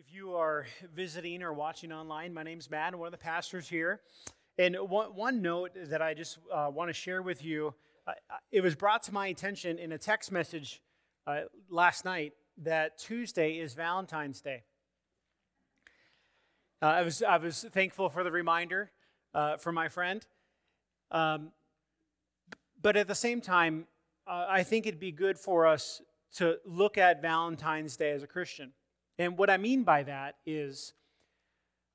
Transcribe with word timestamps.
If 0.00 0.14
you 0.14 0.32
are 0.32 0.64
visiting 0.94 1.42
or 1.42 1.52
watching 1.52 1.92
online, 1.92 2.32
my 2.32 2.42
name's 2.42 2.70
Matt. 2.70 2.94
I'm 2.94 3.00
one 3.00 3.08
of 3.08 3.12
the 3.12 3.18
pastors 3.18 3.68
here. 3.68 4.00
And 4.56 4.74
one, 4.76 5.08
one 5.08 5.42
note 5.42 5.72
that 5.74 6.00
I 6.00 6.14
just 6.14 6.38
uh, 6.50 6.70
want 6.72 6.88
to 6.88 6.94
share 6.94 7.20
with 7.20 7.44
you 7.44 7.74
uh, 8.06 8.12
it 8.50 8.62
was 8.62 8.74
brought 8.74 9.02
to 9.04 9.12
my 9.12 9.26
attention 9.26 9.78
in 9.78 9.92
a 9.92 9.98
text 9.98 10.32
message 10.32 10.80
uh, 11.26 11.40
last 11.68 12.06
night 12.06 12.32
that 12.56 12.96
Tuesday 12.96 13.58
is 13.58 13.74
Valentine's 13.74 14.40
Day. 14.40 14.62
Uh, 16.80 16.86
I, 16.86 17.02
was, 17.02 17.22
I 17.22 17.36
was 17.36 17.66
thankful 17.70 18.08
for 18.08 18.24
the 18.24 18.32
reminder 18.32 18.92
uh, 19.34 19.58
from 19.58 19.74
my 19.74 19.88
friend. 19.88 20.24
Um, 21.10 21.50
but 22.80 22.96
at 22.96 23.06
the 23.06 23.14
same 23.14 23.42
time, 23.42 23.84
uh, 24.26 24.46
I 24.48 24.62
think 24.62 24.86
it'd 24.86 24.98
be 24.98 25.12
good 25.12 25.38
for 25.38 25.66
us 25.66 26.00
to 26.36 26.56
look 26.64 26.96
at 26.96 27.20
Valentine's 27.20 27.98
Day 27.98 28.12
as 28.12 28.22
a 28.22 28.26
Christian. 28.26 28.72
And 29.20 29.36
what 29.36 29.50
I 29.50 29.58
mean 29.58 29.82
by 29.82 30.02
that 30.04 30.36
is 30.46 30.94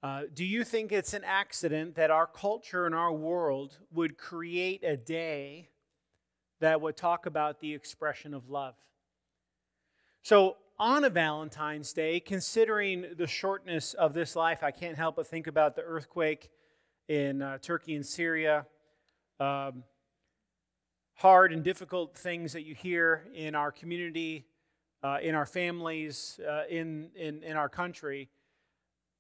uh, 0.04 0.26
do 0.32 0.46
you 0.46 0.64
think 0.64 0.92
it's 0.92 1.16
an 1.16 1.24
accident 1.26 1.96
that 1.96 2.12
our 2.12 2.28
culture 2.28 2.86
and 2.86 2.94
our 2.94 3.12
world 3.12 3.80
would 3.92 4.16
create 4.16 4.84
a 4.84 4.96
day 4.96 5.70
that 6.60 6.80
would 6.82 6.96
talk 6.96 7.26
about 7.26 7.62
the 7.62 7.74
expression 7.74 8.36
of 8.36 8.48
love? 8.52 8.76
So, 10.22 10.58
on 10.78 11.04
a 11.04 11.10
Valentine's 11.10 11.94
Day, 11.94 12.20
considering 12.20 13.08
the 13.18 13.26
shortness 13.26 13.96
of 13.96 14.14
this 14.14 14.36
life, 14.36 14.62
I 14.62 14.70
can't 14.70 14.96
help 14.96 15.16
but 15.16 15.26
think 15.26 15.48
about 15.48 15.76
the 15.76 15.82
earthquake 15.82 16.52
in 17.08 17.42
uh, 17.42 17.58
Turkey 17.58 17.96
and 17.96 18.06
Syria. 18.06 18.68
Um, 19.40 19.84
hard 21.16 21.52
and 21.52 21.64
difficult 21.64 22.16
things 22.16 22.54
that 22.54 22.66
you 22.66 22.76
hear 22.76 23.26
in 23.34 23.56
our 23.56 23.72
community 23.72 24.46
uh, 25.06 25.20
in 25.22 25.36
our 25.36 25.46
families, 25.46 26.40
uh, 26.50 26.64
in, 26.68 27.12
in, 27.16 27.44
in 27.44 27.56
our 27.56 27.70
country. 27.70 28.28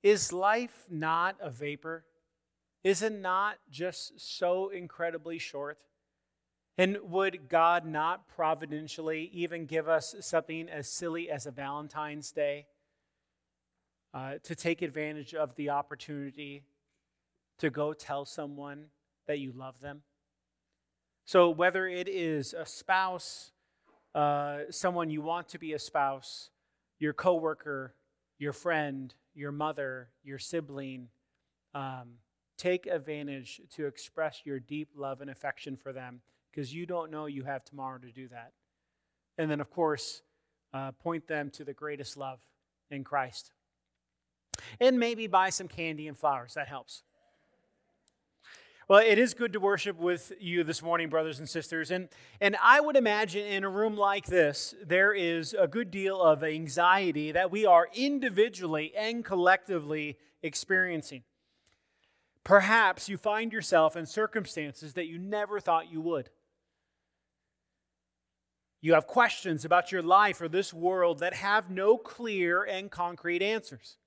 Is 0.01 0.33
life 0.33 0.85
not 0.89 1.35
a 1.39 1.51
vapor? 1.51 2.05
Is 2.83 3.03
it 3.03 3.13
not 3.13 3.57
just 3.69 4.19
so 4.19 4.69
incredibly 4.69 5.37
short? 5.37 5.77
And 6.75 6.97
would 7.03 7.49
God 7.49 7.85
not 7.85 8.27
providentially 8.27 9.29
even 9.31 9.67
give 9.67 9.87
us 9.87 10.15
something 10.21 10.69
as 10.69 10.89
silly 10.89 11.29
as 11.29 11.45
a 11.45 11.51
Valentine's 11.51 12.31
Day 12.31 12.65
uh, 14.11 14.35
to 14.41 14.55
take 14.55 14.81
advantage 14.81 15.35
of 15.35 15.53
the 15.53 15.69
opportunity 15.69 16.63
to 17.59 17.69
go 17.69 17.93
tell 17.93 18.25
someone 18.25 18.85
that 19.27 19.37
you 19.37 19.51
love 19.51 19.81
them? 19.81 20.01
So, 21.25 21.51
whether 21.51 21.87
it 21.87 22.07
is 22.07 22.55
a 22.55 22.65
spouse, 22.65 23.51
uh, 24.15 24.59
someone 24.71 25.09
you 25.09 25.21
want 25.21 25.49
to 25.49 25.59
be 25.59 25.73
a 25.73 25.79
spouse, 25.79 26.49
your 26.99 27.13
coworker, 27.13 27.93
your 28.39 28.53
friend, 28.53 29.13
your 29.33 29.51
mother, 29.51 30.09
your 30.23 30.39
sibling. 30.39 31.09
Um, 31.73 32.13
take 32.57 32.85
advantage 32.87 33.61
to 33.75 33.85
express 33.85 34.41
your 34.45 34.59
deep 34.59 34.89
love 34.95 35.19
and 35.19 35.29
affection 35.29 35.75
for 35.75 35.91
them 35.91 36.21
because 36.49 36.73
you 36.73 36.85
don't 36.85 37.11
know 37.11 37.25
you 37.25 37.43
have 37.43 37.65
tomorrow 37.65 37.99
to 37.99 38.11
do 38.11 38.29
that. 38.29 38.53
And 39.37 39.51
then, 39.51 39.59
of 39.59 39.69
course, 39.69 40.21
uh, 40.73 40.93
point 40.93 41.27
them 41.27 41.49
to 41.51 41.65
the 41.65 41.73
greatest 41.73 42.15
love 42.15 42.39
in 42.89 43.03
Christ. 43.03 43.51
And 44.79 44.97
maybe 44.97 45.27
buy 45.27 45.49
some 45.49 45.67
candy 45.67 46.07
and 46.07 46.17
flowers. 46.17 46.53
That 46.53 46.69
helps. 46.69 47.03
Well, 48.87 48.99
it 49.03 49.17
is 49.17 49.33
good 49.33 49.51
to 49.53 49.59
worship 49.59 49.97
with 49.97 50.31
you 50.39 50.63
this 50.63 50.83
morning, 50.83 51.09
brothers 51.09 51.39
and 51.39 51.49
sisters. 51.49 51.89
And, 51.89 52.07
and 52.39 52.55
I 52.61 52.79
would 52.79 52.95
imagine 52.95 53.43
in 53.43 53.63
a 53.63 53.69
room 53.69 53.97
like 53.97 54.27
this, 54.27 54.75
there 54.85 55.11
is 55.11 55.55
a 55.57 55.67
good 55.67 55.89
deal 55.89 56.21
of 56.21 56.43
anxiety 56.43 57.31
that 57.31 57.49
we 57.49 57.65
are 57.65 57.87
individually 57.95 58.93
and 58.95 59.25
collectively 59.25 60.19
experiencing. 60.43 61.23
Perhaps 62.43 63.09
you 63.09 63.17
find 63.17 63.51
yourself 63.51 63.95
in 63.95 64.05
circumstances 64.05 64.93
that 64.93 65.07
you 65.07 65.17
never 65.17 65.59
thought 65.59 65.91
you 65.91 65.99
would. 66.01 66.29
You 68.81 68.93
have 68.93 69.07
questions 69.07 69.65
about 69.65 69.91
your 69.91 70.03
life 70.03 70.39
or 70.41 70.47
this 70.47 70.71
world 70.71 71.17
that 71.21 71.33
have 71.33 71.71
no 71.71 71.97
clear 71.97 72.63
and 72.63 72.91
concrete 72.91 73.41
answers. 73.41 73.97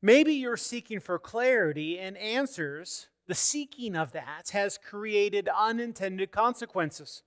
Maybe 0.00 0.34
you're 0.34 0.56
seeking 0.56 1.00
for 1.00 1.18
clarity 1.18 1.98
and 1.98 2.16
answers 2.16 3.08
the 3.26 3.34
seeking 3.34 3.96
of 3.96 4.12
that 4.12 4.50
has 4.52 4.78
created 4.78 5.48
unintended 5.48 6.30
consequences 6.30 7.22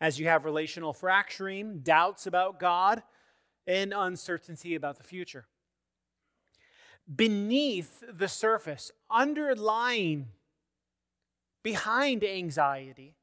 as 0.00 0.18
you 0.18 0.26
have 0.26 0.44
relational 0.44 0.92
fracturing, 0.92 1.80
doubts 1.80 2.26
about 2.26 2.58
God, 2.58 3.02
and 3.66 3.92
uncertainty 3.94 4.74
about 4.74 4.96
the 4.96 5.04
future. 5.04 5.46
Beneath 7.14 8.02
the 8.10 8.28
surface, 8.28 8.90
underlying 9.10 10.28
behind 11.62 12.24
anxiety, 12.24 13.16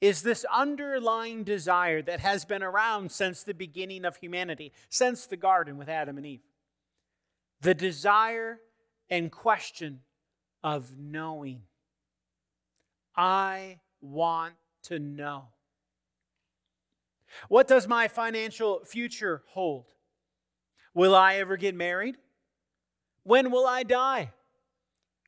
is 0.00 0.22
this 0.22 0.44
underlying 0.52 1.44
desire 1.44 2.02
that 2.02 2.20
has 2.20 2.44
been 2.44 2.62
around 2.62 3.10
since 3.12 3.42
the 3.42 3.54
beginning 3.54 4.04
of 4.04 4.16
humanity, 4.16 4.72
since 4.90 5.26
the 5.26 5.36
garden 5.36 5.78
with 5.78 5.88
Adam 5.88 6.18
and 6.18 6.26
Eve. 6.26 6.42
The 7.60 7.74
desire 7.74 8.60
and 9.08 9.30
question 9.30 10.00
of 10.64 10.98
knowing. 10.98 11.60
I 13.14 13.78
want 14.00 14.54
to 14.84 14.98
know. 14.98 15.48
What 17.48 17.68
does 17.68 17.86
my 17.86 18.08
financial 18.08 18.80
future 18.84 19.42
hold? 19.48 19.92
Will 20.94 21.14
I 21.14 21.34
ever 21.36 21.56
get 21.56 21.74
married? 21.74 22.16
When 23.22 23.50
will 23.50 23.66
I 23.66 23.82
die? 23.82 24.32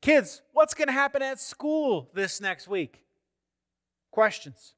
Kids, 0.00 0.42
what's 0.52 0.74
going 0.74 0.88
to 0.88 0.92
happen 0.92 1.22
at 1.22 1.40
school 1.40 2.10
this 2.14 2.40
next 2.40 2.66
week? 2.68 3.02
Questions. 4.10 4.74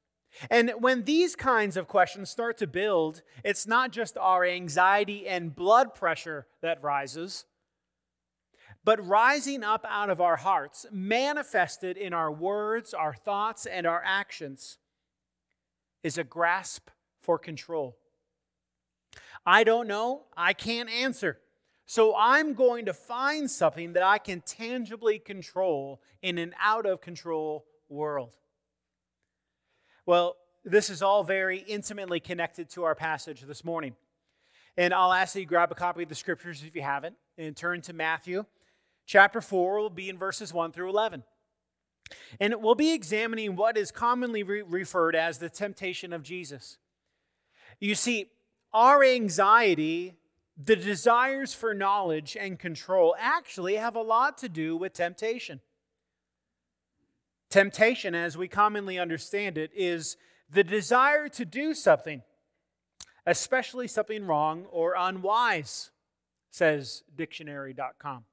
And 0.51 0.73
when 0.79 1.05
these 1.05 1.37
kinds 1.37 1.77
of 1.77 1.89
questions 1.89 2.31
start 2.31 2.59
to 2.59 2.67
build, 2.67 3.23
it's 3.45 3.67
not 3.67 3.93
just 3.93 4.17
our 4.17 4.45
anxiety 4.45 5.27
and 5.27 5.55
blood 5.55 5.95
pressure 5.95 6.47
that 6.63 6.83
rises, 6.83 7.45
but 8.89 9.07
rising 9.07 9.63
up 9.63 9.85
out 9.87 10.09
of 10.09 10.19
our 10.19 10.37
hearts, 10.37 10.87
manifested 10.91 11.99
in 11.99 12.15
our 12.15 12.33
words, 12.33 12.95
our 12.95 13.13
thoughts, 13.13 13.67
and 13.67 13.87
our 13.87 14.03
actions, 14.03 14.79
is 16.03 16.17
a 16.17 16.25
grasp 16.25 16.89
for 17.21 17.39
control. 17.39 17.99
I 19.45 19.63
don't 19.63 19.89
know, 19.89 20.23
I 20.39 20.55
can't 20.55 20.89
answer. 20.89 21.39
So 21.85 22.15
I'm 22.17 22.55
going 22.55 22.87
to 22.87 22.95
find 22.95 23.51
something 23.51 23.93
that 23.93 24.03
I 24.03 24.17
can 24.17 24.41
tangibly 24.41 25.19
control 25.19 26.01
in 26.23 26.39
an 26.39 26.55
out 26.59 26.87
of 26.87 27.03
control 27.03 27.67
world. 27.91 28.37
Well, 30.07 30.37
this 30.65 30.89
is 30.89 31.03
all 31.03 31.25
very 31.25 31.59
intimately 31.59 32.21
connected 32.21 32.71
to 32.71 32.85
our 32.85 32.95
passage 32.95 33.43
this 33.43 33.67
morning. 33.67 33.97
And 34.79 34.95
I'll 34.95 35.13
ask 35.13 35.35
that 35.35 35.41
you 35.41 35.47
grab 35.47 35.71
a 35.71 35.75
copy 35.75 36.05
of 36.05 36.09
the 36.09 36.15
scriptures 36.15 36.65
if 36.67 36.75
you 36.75 36.81
haven't 36.81 37.17
and 37.37 37.55
turn 37.55 37.83
to 37.83 37.93
Matthew 37.93 38.47
Chapter 39.09 39.41
4 39.41 39.81
will 39.81 39.89
be 39.89 40.11
in 40.11 40.19
verses 40.19 40.53
1 40.53 40.71
through 40.73 40.91
11. 40.91 41.25
And 42.39 42.57
we'll 42.61 42.75
be 42.75 42.93
examining 42.93 43.57
what 43.57 43.79
is 43.79 43.91
commonly 43.91 44.43
re- 44.43 44.61
referred 44.61 45.17
as 45.17 45.39
the 45.39 45.49
temptation 45.49 46.13
of 46.13 46.23
Jesus. 46.23 46.77
You 47.81 47.95
see, 47.95 48.27
our 48.75 49.03
anxiety, 49.03 50.13
the 50.63 50.77
desires 50.77 51.55
for 51.55 51.73
knowledge 51.73 52.37
and 52.39 52.59
control, 52.59 53.17
actually 53.19 53.77
have 53.77 53.97
a 53.97 54.03
lot 54.03 54.37
to 54.39 54.49
do 54.49 54.77
with 54.77 54.93
temptation. 54.93 55.61
Temptation, 57.49 58.15
as 58.15 58.37
we 58.37 58.47
commonly 58.47 58.99
understand 58.99 59.57
it, 59.57 59.71
is 59.75 60.19
the 60.51 60.63
desire 60.63 61.29
to 61.29 61.47
do 61.47 61.73
something, 61.73 62.21
especially 63.25 63.89
something 63.89 64.27
wrong 64.27 64.67
or 64.71 64.95
unwise, 64.99 65.93
says 66.51 67.05
dictionary.com. 67.17 68.25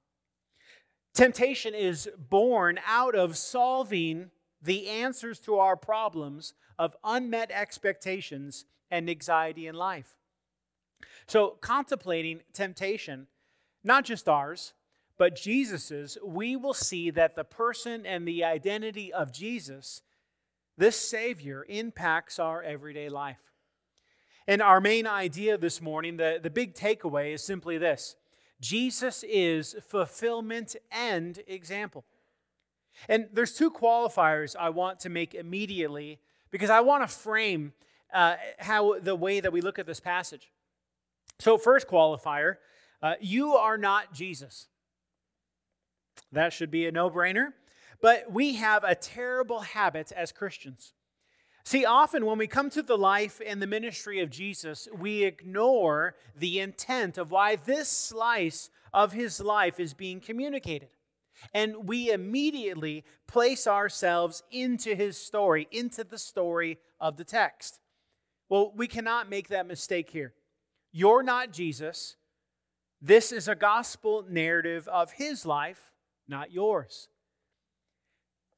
Temptation 1.16 1.74
is 1.74 2.10
born 2.30 2.78
out 2.86 3.16
of 3.16 3.38
solving 3.38 4.32
the 4.62 4.90
answers 4.90 5.40
to 5.40 5.56
our 5.56 5.78
problems 5.78 6.54
of 6.78 6.94
unmet 7.06 7.50
expectations 7.52 8.66
and 8.92 9.10
anxiety 9.10 9.66
in 9.66 9.76
life. 9.76 10.18
So, 11.26 11.58
contemplating 11.62 12.42
temptation, 12.52 13.28
not 13.82 14.04
just 14.04 14.28
ours, 14.28 14.74
but 15.18 15.38
Jesus's, 15.38 16.18
we 16.22 16.58
will 16.58 16.74
see 16.74 17.10
that 17.12 17.38
the 17.38 17.46
person 17.46 18.06
and 18.06 18.28
the 18.28 18.44
identity 18.44 19.14
of 19.14 19.32
Jesus, 19.32 20.02
this 20.78 21.00
Savior, 21.00 21.66
impacts 21.70 22.40
our 22.40 22.62
everyday 22.62 23.08
life. 23.08 23.54
And 24.50 24.62
our 24.62 24.82
main 24.82 25.08
idea 25.08 25.58
this 25.58 25.82
morning, 25.82 26.18
the, 26.18 26.42
the 26.44 26.50
big 26.50 26.76
takeaway 26.76 27.34
is 27.34 27.42
simply 27.42 27.78
this 27.78 28.18
Jesus 28.60 29.24
is 29.24 29.76
fulfillment 29.88 30.76
and 30.92 31.42
example. 31.48 32.06
And 33.10 33.28
there's 33.34 33.54
two 33.54 33.70
qualifiers 33.70 34.56
I 34.56 34.70
want 34.70 35.00
to 35.02 35.10
make 35.10 35.34
immediately 35.34 36.20
because 36.52 36.70
I 36.70 36.80
want 36.82 37.04
to 37.04 37.08
frame 37.08 37.74
uh, 38.14 38.36
how 38.60 39.00
the 39.00 39.16
way 39.16 39.42
that 39.42 39.52
we 39.52 39.62
look 39.62 39.78
at 39.80 39.86
this 39.86 40.00
passage. 40.00 40.52
So, 41.40 41.58
first 41.58 41.88
qualifier, 41.88 42.58
Uh, 43.02 43.16
you 43.20 43.56
are 43.56 43.78
not 43.78 44.14
Jesus. 44.14 44.68
That 46.32 46.54
should 46.54 46.72
be 46.72 46.88
a 46.88 46.92
no 46.92 47.10
brainer. 47.10 47.54
But 48.02 48.32
we 48.32 48.56
have 48.56 48.84
a 48.84 48.96
terrible 48.96 49.60
habit 49.60 50.12
as 50.12 50.32
Christians. 50.32 50.94
See, 51.66 51.84
often 51.84 52.28
when 52.28 52.38
we 52.38 52.46
come 52.46 52.70
to 52.70 52.84
the 52.84 52.98
life 52.98 53.42
and 53.44 53.60
the 53.60 53.68
ministry 53.68 54.20
of 54.20 54.30
Jesus, 54.30 54.88
we 54.96 55.24
ignore 55.24 56.16
the 56.38 56.60
intent 56.60 57.18
of 57.18 57.32
why 57.32 57.56
this 57.56 57.90
slice 57.90 58.70
of 58.94 59.14
his 59.14 59.40
life 59.40 59.80
is 59.80 59.96
being 59.96 60.20
communicated. 60.20 60.90
And 61.56 61.88
we 61.88 62.12
immediately 62.12 63.04
place 63.28 63.66
ourselves 63.66 64.44
into 64.52 64.94
his 64.94 65.18
story, 65.18 65.68
into 65.72 66.04
the 66.04 66.20
story 66.20 66.78
of 67.00 67.18
the 67.18 67.24
text. 67.24 67.80
Well, 68.48 68.72
we 68.76 68.88
cannot 68.88 69.28
make 69.28 69.48
that 69.48 69.68
mistake 69.68 70.12
here. 70.12 70.34
You're 70.92 71.24
not 71.24 71.52
Jesus. 71.52 72.16
This 73.02 73.32
is 73.32 73.48
a 73.48 73.56
gospel 73.56 74.24
narrative 74.30 74.88
of 74.88 75.14
his 75.14 75.48
life, 75.48 75.92
not 76.28 76.52
yours. 76.52 77.10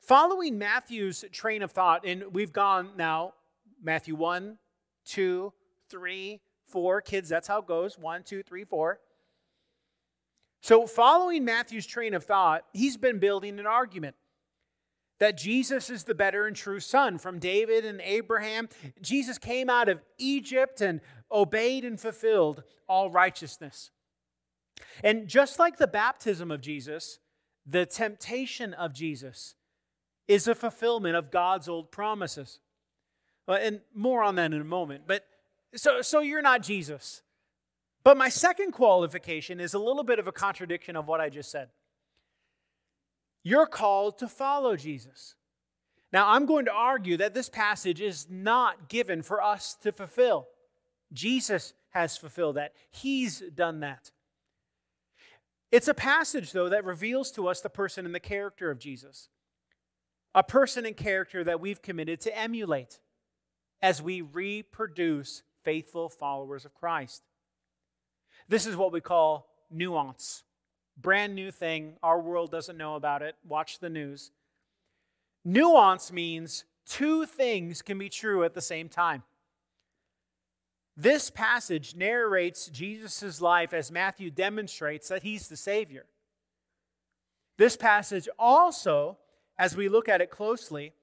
Following 0.08 0.58
Matthew's 0.58 1.26
train 1.34 1.62
of 1.62 1.72
thought, 1.72 2.06
and 2.06 2.34
we've 2.34 2.54
gone 2.54 2.92
now, 2.96 3.34
Matthew 3.84 4.16
1, 4.16 4.58
2, 5.04 5.54
3, 5.90 6.40
4. 6.66 7.02
Kids, 7.02 7.28
that's 7.28 7.50
how 7.50 7.60
it 7.60 7.68
goes. 7.68 8.00
1, 8.00 8.24
2, 8.24 8.42
3, 8.42 8.64
4. 8.64 9.00
So, 10.62 10.88
following 10.88 11.44
Matthew's 11.44 11.86
train 11.86 12.14
of 12.14 12.24
thought, 12.24 12.64
he's 12.72 12.96
been 12.96 13.20
building 13.20 13.60
an 13.60 13.68
argument 13.68 14.16
that 15.20 15.38
Jesus 15.38 15.90
is 15.90 16.06
the 16.06 16.16
better 16.16 16.48
and 16.48 16.56
true 16.56 16.80
son 16.80 17.18
from 17.18 17.38
David 17.38 17.84
and 17.84 18.00
Abraham. 18.00 18.70
Jesus 19.02 19.38
came 19.38 19.70
out 19.70 19.90
of 19.90 20.00
Egypt 20.18 20.80
and 20.80 21.02
obeyed 21.30 21.84
and 21.84 22.00
fulfilled 22.00 22.64
all 22.88 23.12
righteousness. 23.12 23.92
And 25.04 25.28
just 25.28 25.60
like 25.60 25.78
the 25.78 25.86
baptism 25.86 26.50
of 26.50 26.62
Jesus, 26.62 27.20
the 27.66 27.86
temptation 27.86 28.74
of 28.74 28.94
Jesus 28.94 29.56
is 30.28 30.48
a 30.48 30.56
fulfillment 30.56 31.16
of 31.16 31.32
God's 31.32 31.68
old 31.68 31.92
promises. 31.92 32.60
Uh, 33.48 33.54
and 33.54 33.82
more 33.94 34.24
on 34.24 34.36
that 34.36 34.54
in 34.54 34.62
a 34.62 34.66
moment. 34.66 35.04
But 35.08 35.26
so, 35.76 36.02
so 36.02 36.20
you're 36.20 36.42
not 36.42 36.62
Jesus. 36.62 37.22
But 38.04 38.18
my 38.18 38.30
second 38.30 38.72
qualification 38.72 39.60
is 39.60 39.74
a 39.74 39.80
little 39.80 40.04
bit 40.04 40.20
of 40.20 40.28
a 40.28 40.32
contradiction 40.32 40.96
of 40.96 41.08
what 41.08 41.22
I 41.22 41.30
just 41.30 41.52
said. 41.52 41.70
You're 43.44 43.68
called 43.68 44.18
to 44.20 44.28
follow 44.28 44.76
Jesus. 44.76 45.36
Now, 46.12 46.30
I'm 46.30 46.46
going 46.46 46.66
to 46.66 46.72
argue 46.72 47.18
that 47.18 47.34
this 47.34 47.50
passage 47.50 48.02
is 48.02 48.28
not 48.30 48.90
given 48.90 49.22
for 49.22 49.42
us 49.42 49.76
to 49.82 49.92
fulfill. 49.92 50.48
Jesus 51.12 51.74
has 51.90 52.18
fulfilled 52.18 52.56
that, 52.56 52.74
He's 52.92 53.40
done 53.54 53.80
that. 53.82 54.12
It's 55.72 55.88
a 55.88 55.94
passage, 55.94 56.54
though, 56.54 56.70
that 56.70 56.86
reveals 56.86 57.32
to 57.32 57.48
us 57.48 57.60
the 57.60 57.70
person 57.70 58.06
and 58.06 58.16
the 58.16 58.20
character 58.20 58.72
of 58.72 58.80
Jesus. 58.80 59.28
A 60.38 60.44
person 60.44 60.86
and 60.86 60.96
character 60.96 61.44
that 61.44 61.60
we've 61.60 61.82
committed 61.82 62.22
to 62.22 62.38
emulate 62.38 63.00
as 63.82 64.04
we 64.04 64.22
reproduce 64.22 65.42
faithful 65.64 66.10
followers 66.10 66.64
of 66.64 66.76
Christ. 66.76 67.24
This 68.48 68.68
is 68.68 68.76
what 68.76 68.92
we 68.92 69.02
call 69.02 69.50
nuance. 69.72 70.44
Brand 70.96 71.34
new 71.34 71.50
thing. 71.50 71.96
Our 72.04 72.22
world 72.22 72.52
doesn't 72.52 72.78
know 72.78 72.94
about 72.94 73.24
it. 73.24 73.36
Watch 73.44 73.80
the 73.80 73.90
news. 73.90 74.30
Nuance 75.44 76.12
means 76.12 76.66
two 76.86 77.26
things 77.26 77.82
can 77.82 77.98
be 77.98 78.08
true 78.08 78.44
at 78.44 78.54
the 78.54 78.62
same 78.62 78.90
time. 78.90 79.24
This 80.96 81.32
passage 81.32 81.96
narrates 81.96 82.68
Jesus' 82.68 83.42
life 83.42 83.74
as 83.74 83.92
Matthew 83.92 84.30
demonstrates 84.30 85.08
that 85.08 85.24
he's 85.24 85.48
the 85.48 85.58
Savior. 85.58 86.06
This 87.58 87.76
passage 87.76 88.30
also, 88.38 89.18
as 89.58 89.76
we 89.76 89.90
look 89.90 90.08
at 90.08 90.22
it 90.22 90.30
closely, 90.30 90.94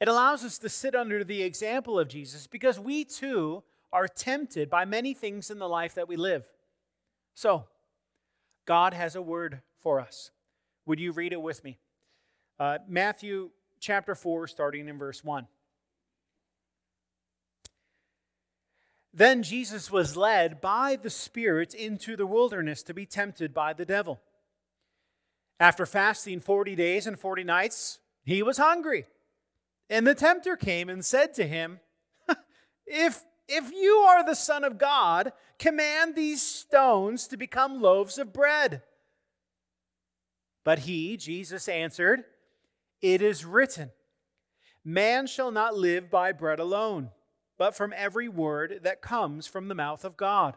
it 0.00 0.08
allows 0.08 0.44
us 0.44 0.58
to 0.58 0.68
sit 0.68 0.94
under 0.94 1.24
the 1.24 1.42
example 1.42 1.98
of 1.98 2.08
Jesus 2.08 2.46
because 2.46 2.78
we 2.78 3.04
too 3.04 3.62
are 3.92 4.08
tempted 4.08 4.68
by 4.68 4.84
many 4.84 5.14
things 5.14 5.50
in 5.50 5.58
the 5.58 5.68
life 5.68 5.94
that 5.94 6.08
we 6.08 6.16
live. 6.16 6.46
So, 7.34 7.64
God 8.66 8.94
has 8.94 9.14
a 9.14 9.22
word 9.22 9.60
for 9.80 10.00
us. 10.00 10.30
Would 10.86 11.00
you 11.00 11.12
read 11.12 11.32
it 11.32 11.40
with 11.40 11.62
me? 11.64 11.78
Uh, 12.58 12.78
Matthew 12.88 13.50
chapter 13.80 14.14
4, 14.14 14.46
starting 14.46 14.88
in 14.88 14.98
verse 14.98 15.22
1. 15.22 15.46
Then 19.12 19.44
Jesus 19.44 19.92
was 19.92 20.16
led 20.16 20.60
by 20.60 20.96
the 21.00 21.10
Spirit 21.10 21.72
into 21.72 22.16
the 22.16 22.26
wilderness 22.26 22.82
to 22.82 22.94
be 22.94 23.06
tempted 23.06 23.54
by 23.54 23.72
the 23.72 23.84
devil. 23.84 24.20
After 25.60 25.86
fasting 25.86 26.40
40 26.40 26.74
days 26.74 27.06
and 27.06 27.18
40 27.18 27.44
nights, 27.44 28.00
he 28.24 28.42
was 28.42 28.58
hungry. 28.58 29.06
And 29.88 30.06
the 30.06 30.14
tempter 30.14 30.56
came 30.56 30.88
and 30.88 31.04
said 31.04 31.34
to 31.34 31.46
him, 31.46 31.80
If 32.86 33.24
if 33.46 33.72
you 33.72 33.96
are 34.08 34.24
the 34.24 34.34
Son 34.34 34.64
of 34.64 34.78
God, 34.78 35.32
command 35.58 36.14
these 36.14 36.40
stones 36.40 37.26
to 37.28 37.36
become 37.36 37.82
loaves 37.82 38.18
of 38.18 38.32
bread. 38.32 38.82
But 40.64 40.80
he, 40.80 41.16
Jesus, 41.16 41.68
answered, 41.68 42.24
It 43.02 43.20
is 43.20 43.44
written, 43.44 43.90
Man 44.82 45.26
shall 45.26 45.50
not 45.50 45.76
live 45.76 46.10
by 46.10 46.32
bread 46.32 46.58
alone, 46.58 47.10
but 47.58 47.76
from 47.76 47.92
every 47.94 48.28
word 48.28 48.80
that 48.82 49.02
comes 49.02 49.46
from 49.46 49.68
the 49.68 49.74
mouth 49.74 50.04
of 50.04 50.16
God. 50.16 50.56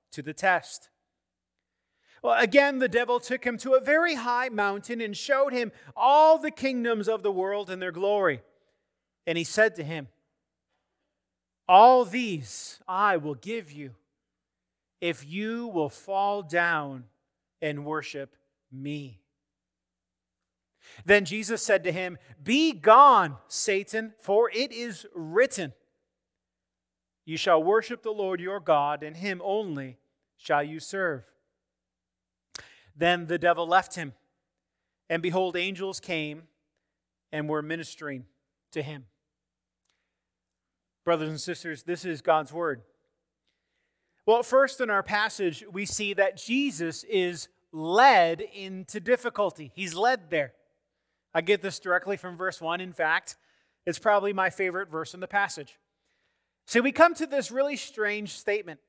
to 0.11 0.21
the 0.21 0.33
test. 0.33 0.89
Well, 2.23 2.39
again, 2.39 2.79
the 2.79 2.87
devil 2.87 3.19
took 3.19 3.43
him 3.43 3.57
to 3.59 3.73
a 3.73 3.81
very 3.81 4.15
high 4.15 4.49
mountain 4.49 5.01
and 5.01 5.17
showed 5.17 5.53
him 5.53 5.71
all 5.95 6.37
the 6.37 6.51
kingdoms 6.51 7.07
of 7.07 7.23
the 7.23 7.31
world 7.31 7.69
and 7.69 7.81
their 7.81 7.91
glory. 7.91 8.41
And 9.25 9.37
he 9.37 9.43
said 9.43 9.75
to 9.75 9.83
him, 9.83 10.07
all 11.71 12.03
these 12.03 12.81
I 12.85 13.15
will 13.15 13.35
give 13.35 13.71
you 13.71 13.91
if 14.99 15.25
you 15.25 15.67
will 15.67 15.87
fall 15.87 16.43
down 16.43 17.05
and 17.61 17.85
worship 17.85 18.35
me. 18.69 19.21
Then 21.05 21.23
Jesus 21.23 21.63
said 21.63 21.85
to 21.85 21.93
him, 21.93 22.17
Be 22.43 22.73
gone, 22.73 23.37
Satan, 23.47 24.11
for 24.19 24.51
it 24.53 24.73
is 24.73 25.05
written, 25.15 25.71
You 27.31 27.37
shall 27.37 27.63
worship 27.63 28.03
the 28.03 28.11
Lord 28.11 28.41
your 28.41 28.59
God, 28.59 29.03
and 29.03 29.15
him 29.15 29.41
only 29.41 29.95
shall 30.35 30.61
you 30.61 30.81
serve. 30.81 31.23
Then 32.93 33.27
the 33.27 33.39
devil 33.39 33.65
left 33.65 33.95
him, 33.95 34.11
and 35.09 35.23
behold, 35.23 35.55
angels 35.55 36.01
came 36.01 36.43
and 37.31 37.47
were 37.47 37.61
ministering 37.61 38.25
to 38.73 38.81
him. 38.81 39.05
Brothers 41.05 41.29
and 41.29 41.39
sisters, 41.39 41.83
this 41.83 42.03
is 42.03 42.21
God's 42.21 42.51
word. 42.51 42.81
Well, 44.25 44.43
first 44.43 44.81
in 44.81 44.89
our 44.89 45.01
passage, 45.01 45.63
we 45.71 45.85
see 45.85 46.13
that 46.13 46.35
Jesus 46.35 47.05
is 47.05 47.47
led 47.71 48.41
into 48.41 48.99
difficulty. 48.99 49.71
He's 49.73 49.95
led 49.95 50.31
there. 50.31 50.51
I 51.33 51.39
get 51.39 51.61
this 51.61 51.79
directly 51.79 52.17
from 52.17 52.35
verse 52.35 52.59
1. 52.59 52.81
In 52.81 52.91
fact, 52.91 53.37
it's 53.85 53.99
probably 53.99 54.33
my 54.33 54.49
favorite 54.49 54.89
verse 54.91 55.13
in 55.13 55.21
the 55.21 55.29
passage. 55.29 55.77
See, 56.65 56.79
we 56.79 56.91
come 56.91 57.13
to 57.15 57.25
this 57.25 57.51
really 57.51 57.75
strange 57.75 58.33
statement. 58.33 58.79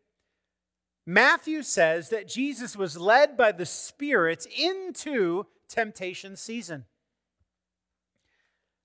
Matthew 1.07 1.63
says 1.63 2.11
that 2.11 2.29
Jesus 2.29 2.77
was 2.77 2.97
led 2.97 3.37
by 3.37 3.53
the 3.53 3.67
Spirit 3.67 4.47
into 4.47 5.47
temptation 5.69 6.37
season. 6.37 6.85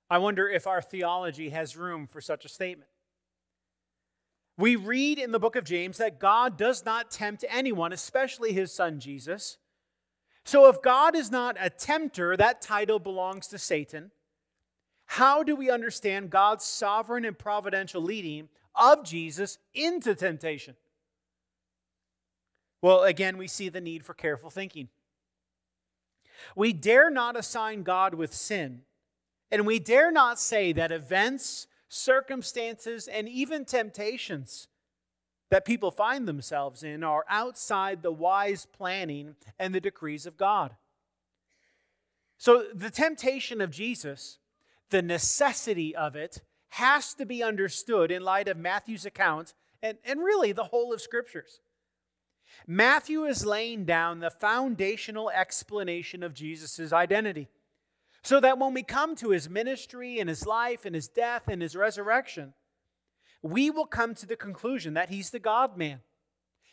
I 0.09 0.17
wonder 0.17 0.47
if 0.47 0.65
our 0.65 0.81
theology 0.81 1.49
has 1.49 1.77
room 1.77 2.07
for 2.07 2.21
such 2.21 2.45
a 2.45 2.49
statement. 2.49 2.89
We 4.57 4.75
read 4.75 5.19
in 5.19 5.31
the 5.31 5.39
book 5.39 5.55
of 5.55 5.65
James 5.65 5.97
that 5.97 6.19
God 6.19 6.57
does 6.57 6.83
not 6.83 7.11
tempt 7.11 7.45
anyone, 7.47 7.93
especially 7.93 8.53
his 8.53 8.73
son 8.73 8.99
Jesus. 8.99 9.57
So 10.45 10.67
if 10.67 10.81
God 10.81 11.15
is 11.15 11.29
not 11.29 11.57
a 11.59 11.69
tempter, 11.69 12.35
that 12.37 12.61
title 12.61 12.97
belongs 12.97 13.47
to 13.47 13.59
Satan. 13.59 14.11
How 15.05 15.43
do 15.43 15.55
we 15.55 15.69
understand 15.69 16.31
God's 16.31 16.65
sovereign 16.65 17.23
and 17.23 17.37
providential 17.37 18.01
leading 18.01 18.49
of 18.79 19.03
Jesus 19.03 19.57
into 19.73 20.15
temptation? 20.15 20.75
Well, 22.81 23.03
again, 23.03 23.37
we 23.37 23.47
see 23.47 23.69
the 23.69 23.81
need 23.81 24.05
for 24.05 24.13
careful 24.13 24.49
thinking. 24.49 24.89
We 26.55 26.73
dare 26.73 27.09
not 27.09 27.35
assign 27.35 27.83
God 27.83 28.13
with 28.13 28.33
sin, 28.33 28.81
and 29.51 29.65
we 29.65 29.79
dare 29.79 30.11
not 30.11 30.39
say 30.39 30.71
that 30.73 30.91
events, 30.91 31.67
circumstances, 31.89 33.07
and 33.07 33.27
even 33.27 33.65
temptations 33.65 34.67
that 35.49 35.65
people 35.65 35.91
find 35.91 36.27
themselves 36.27 36.83
in 36.83 37.03
are 37.03 37.25
outside 37.29 38.01
the 38.01 38.11
wise 38.11 38.65
planning 38.65 39.35
and 39.57 39.73
the 39.73 39.79
decrees 39.79 40.25
of 40.25 40.37
God. 40.37 40.75
So, 42.37 42.65
the 42.73 42.91
temptation 42.91 43.61
of 43.61 43.71
Jesus, 43.71 44.37
the 44.89 45.01
necessity 45.01 45.95
of 45.95 46.15
it, 46.15 46.41
has 46.69 47.13
to 47.15 47.25
be 47.25 47.43
understood 47.43 48.11
in 48.11 48.23
light 48.23 48.47
of 48.47 48.57
Matthew's 48.57 49.05
account 49.05 49.53
and, 49.81 49.97
and 50.03 50.19
really 50.19 50.51
the 50.51 50.65
whole 50.65 50.93
of 50.93 51.01
Scriptures. 51.01 51.59
Matthew 52.65 53.25
is 53.25 53.45
laying 53.45 53.85
down 53.85 54.19
the 54.19 54.29
foundational 54.29 55.29
explanation 55.29 56.23
of 56.23 56.33
Jesus' 56.33 56.91
identity. 56.91 57.47
So 58.23 58.39
that 58.41 58.57
when 58.57 58.73
we 58.73 58.83
come 58.83 59.15
to 59.17 59.29
his 59.29 59.49
ministry 59.49 60.19
and 60.19 60.27
his 60.27 60.45
life 60.45 60.85
and 60.85 60.93
his 60.93 61.07
death 61.07 61.47
and 61.47 61.61
his 61.61 61.75
resurrection, 61.75 62.53
we 63.41 63.69
will 63.69 63.85
come 63.85 64.15
to 64.15 64.25
the 64.25 64.35
conclusion 64.35 64.95
that 64.95 65.09
he's 65.09 65.29
the 65.29 65.39
God 65.39 65.77
man. 65.77 66.01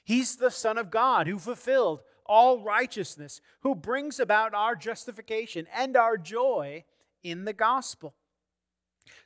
He's 0.02 0.36
the 0.36 0.50
Son 0.50 0.78
of 0.78 0.90
God 0.90 1.26
who 1.26 1.38
fulfilled 1.38 2.00
all 2.26 2.60
righteousness, 2.60 3.40
who 3.60 3.74
brings 3.74 4.18
about 4.18 4.54
our 4.54 4.74
justification 4.74 5.66
and 5.72 5.96
our 5.96 6.16
joy 6.16 6.84
in 7.22 7.44
the 7.44 7.52
gospel. 7.52 8.14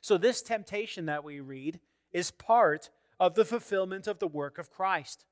So, 0.01 0.17
this 0.17 0.41
temptation 0.41 1.05
that 1.05 1.23
we 1.23 1.39
read 1.39 1.79
is 2.11 2.31
part 2.31 2.89
of 3.19 3.35
the 3.35 3.45
fulfillment 3.45 4.07
of 4.07 4.19
the 4.19 4.27
work 4.27 4.57
of 4.57 4.71
Christ. 4.71 5.25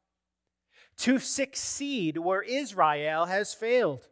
To 0.97 1.19
succeed 1.19 2.17
where 2.17 2.41
Israel 2.41 3.25
has 3.25 3.53
failed, 3.53 4.07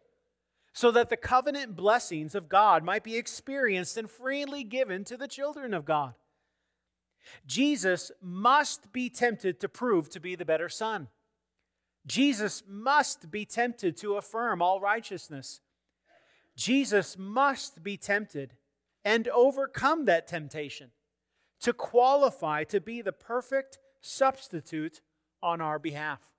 so 0.74 0.92
that 0.92 1.10
the 1.10 1.18
covenant 1.18 1.76
blessings 1.76 2.36
of 2.36 2.50
God 2.50 2.84
might 2.84 3.04
be 3.04 3.18
experienced 3.18 3.98
and 3.98 4.10
freely 4.10 4.64
given 4.64 5.04
to 5.06 5.18
the 5.18 5.28
children 5.28 5.74
of 5.74 5.86
God. 5.86 6.14
Jesus 7.48 8.12
must 8.22 8.92
be 8.92 9.10
tempted 9.10 9.60
to 9.60 9.70
prove 9.70 10.10
to 10.10 10.20
be 10.20 10.36
the 10.36 10.46
better 10.46 10.70
son. 10.70 11.08
Jesus 12.06 12.62
must 12.68 13.32
be 13.32 13.46
tempted 13.46 13.98
to 13.98 14.16
affirm 14.16 14.62
all 14.62 14.80
righteousness. 14.80 15.62
Jesus 16.56 17.18
must 17.18 17.84
be 17.84 17.98
tempted 17.98 18.54
and 19.06 19.28
overcome 19.28 20.06
that 20.06 20.28
temptation 20.28 20.90
to 21.62 21.72
qualify 21.72 22.64
to 22.66 22.82
be 22.82 23.02
the 23.02 23.14
perfect 23.14 23.78
substitute 24.02 25.02
on 25.42 25.62
our 25.62 25.80
behalf. 25.80 26.32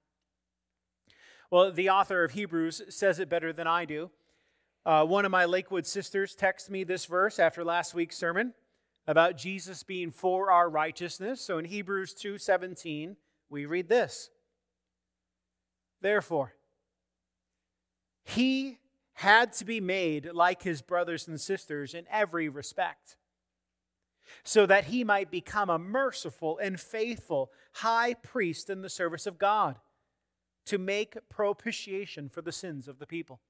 Well, 1.51 1.71
the 1.71 1.89
author 1.89 2.25
of 2.25 2.33
Hebrews 2.33 2.83
says 2.89 3.21
it 3.21 3.29
better 3.29 3.53
than 3.53 3.69
I 3.69 3.85
do. 3.85 4.11
Uh, 4.85 5.05
one 5.05 5.25
of 5.25 5.31
my 5.31 5.45
Lakewood 5.45 5.87
sisters 5.87 6.37
texted 6.37 6.71
me 6.71 6.85
this 6.85 7.07
verse 7.07 7.39
after 7.39 7.65
last 7.65 7.95
week's 7.95 8.17
sermon 8.17 8.53
about 9.07 9.37
Jesus 9.37 9.85
being 9.85 10.11
for 10.11 10.51
our 10.51 10.69
righteousness. 10.69 11.41
So 11.41 11.59
in 11.59 11.65
Hebrews 11.65 12.15
2:17, 12.15 13.17
we 13.49 13.65
read 13.65 13.89
this. 13.89 14.31
Therefore, 16.01 16.55
he 18.25 18.79
had 19.17 19.53
to 19.55 19.65
be 19.65 19.81
made 19.81 20.31
like 20.33 20.63
his 20.63 20.83
brothers 20.83 21.27
and 21.27 21.41
sisters 21.41 21.95
in 21.95 22.05
every 22.11 22.49
respect, 22.49 23.17
so 24.45 24.67
that 24.67 24.87
he 24.87 25.05
might 25.05 25.31
become 25.31 25.71
a 25.71 25.79
merciful 25.79 26.59
and 26.59 26.79
faithful 26.79 27.51
high 27.77 28.15
priest 28.15 28.69
in 28.69 28.83
the 28.83 28.91
service 28.91 29.27
of 29.27 29.39
God, 29.39 29.79
to 30.67 30.79
make 30.79 31.17
propitiation 31.31 32.29
for 32.29 32.43
the 32.43 32.53
sins 32.53 32.89
of 32.89 32.99
the 32.99 33.07
people. 33.07 33.41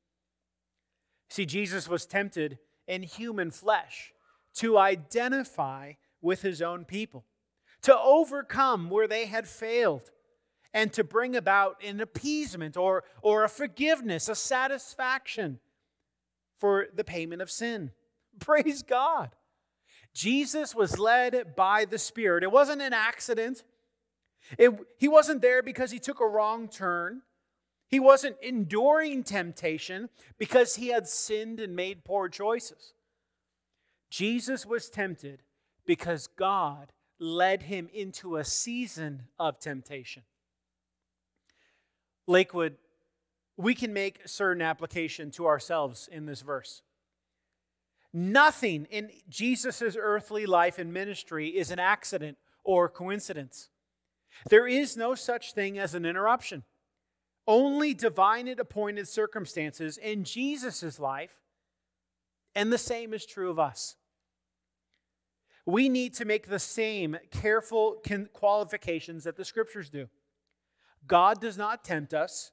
See, 1.28 1.46
Jesus 1.46 1.88
was 1.88 2.06
tempted 2.06 2.58
in 2.86 3.02
human 3.02 3.50
flesh 3.50 4.12
to 4.54 4.78
identify 4.78 5.94
with 6.22 6.42
his 6.42 6.62
own 6.62 6.84
people, 6.84 7.24
to 7.82 7.98
overcome 7.98 8.88
where 8.88 9.08
they 9.08 9.26
had 9.26 9.48
failed, 9.48 10.10
and 10.76 10.92
to 10.92 11.02
bring 11.02 11.34
about 11.34 11.82
an 11.82 12.02
appeasement 12.02 12.76
or, 12.76 13.02
or 13.22 13.44
a 13.44 13.48
forgiveness, 13.48 14.28
a 14.28 14.34
satisfaction 14.34 15.58
for 16.58 16.88
the 16.94 17.02
payment 17.02 17.40
of 17.40 17.50
sin. 17.50 17.92
Praise 18.38 18.82
God. 18.82 19.30
Jesus 20.12 20.74
was 20.74 20.98
led 20.98 21.56
by 21.56 21.86
the 21.86 21.96
Spirit. 21.96 22.42
It 22.42 22.52
wasn't 22.52 22.82
an 22.82 22.92
accident. 22.92 23.64
It, 24.58 24.70
he 24.98 25.08
wasn't 25.08 25.40
there 25.40 25.62
because 25.62 25.92
he 25.92 25.98
took 25.98 26.20
a 26.20 26.26
wrong 26.26 26.68
turn. 26.68 27.22
He 27.88 27.98
wasn't 27.98 28.36
enduring 28.42 29.24
temptation 29.24 30.10
because 30.36 30.76
he 30.76 30.88
had 30.88 31.08
sinned 31.08 31.58
and 31.58 31.74
made 31.74 32.04
poor 32.04 32.28
choices. 32.28 32.92
Jesus 34.10 34.66
was 34.66 34.90
tempted 34.90 35.40
because 35.86 36.26
God 36.26 36.92
led 37.18 37.62
him 37.62 37.88
into 37.94 38.36
a 38.36 38.44
season 38.44 39.22
of 39.38 39.58
temptation. 39.58 40.24
Lakewood, 42.26 42.76
we 43.56 43.74
can 43.74 43.92
make 43.92 44.26
certain 44.26 44.62
application 44.62 45.30
to 45.32 45.46
ourselves 45.46 46.08
in 46.10 46.26
this 46.26 46.42
verse. 46.42 46.82
Nothing 48.12 48.86
in 48.90 49.10
Jesus' 49.28 49.96
earthly 49.98 50.46
life 50.46 50.78
and 50.78 50.92
ministry 50.92 51.48
is 51.48 51.70
an 51.70 51.78
accident 51.78 52.38
or 52.64 52.88
coincidence. 52.88 53.68
There 54.48 54.66
is 54.66 54.96
no 54.96 55.14
such 55.14 55.52
thing 55.52 55.78
as 55.78 55.94
an 55.94 56.04
interruption. 56.04 56.64
Only 57.46 57.94
divine 57.94 58.48
and 58.48 58.58
appointed 58.58 59.08
circumstances 59.08 59.98
in 59.98 60.24
Jesus' 60.24 60.98
life 60.98 61.40
and 62.56 62.72
the 62.72 62.78
same 62.78 63.12
is 63.12 63.26
true 63.26 63.50
of 63.50 63.58
us. 63.58 63.96
We 65.66 65.90
need 65.90 66.14
to 66.14 66.24
make 66.24 66.48
the 66.48 66.58
same 66.58 67.18
careful 67.30 68.02
qualifications 68.32 69.24
that 69.24 69.36
the 69.36 69.44
scriptures 69.44 69.90
do. 69.90 70.08
God 71.06 71.40
does 71.40 71.56
not 71.56 71.84
tempt 71.84 72.12
us, 72.14 72.52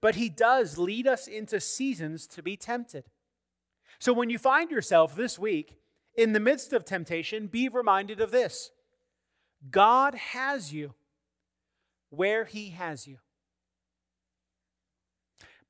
but 0.00 0.16
He 0.16 0.28
does 0.28 0.78
lead 0.78 1.06
us 1.06 1.26
into 1.26 1.60
seasons 1.60 2.26
to 2.28 2.42
be 2.42 2.56
tempted. 2.56 3.04
So 3.98 4.12
when 4.12 4.30
you 4.30 4.38
find 4.38 4.70
yourself 4.70 5.14
this 5.14 5.38
week 5.38 5.78
in 6.14 6.32
the 6.32 6.40
midst 6.40 6.72
of 6.72 6.84
temptation, 6.84 7.46
be 7.46 7.68
reminded 7.68 8.20
of 8.20 8.30
this 8.30 8.70
God 9.70 10.14
has 10.14 10.72
you 10.72 10.94
where 12.10 12.44
He 12.44 12.70
has 12.70 13.06
you 13.06 13.18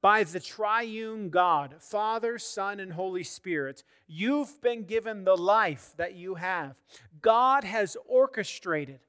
by 0.07 0.23
the 0.23 0.39
triune 0.39 1.31
God, 1.31 1.77
Father, 1.81 2.39
Son, 2.39 2.79
and 2.79 2.93
Holy 2.93 3.25
Spirit, 3.25 3.83
you've 4.07 4.61
been 4.61 4.85
given 4.85 5.25
the 5.25 5.37
life 5.37 5.95
that 5.97 6.15
you 6.15 6.37
have. 6.37 6.81
God 7.21 7.65
has 7.65 7.97
orchestrated 8.07 9.01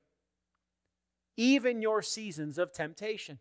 even 1.38 1.82
your 1.82 2.01
seasons 2.01 2.58
of 2.58 2.74
temptation. 2.74 3.39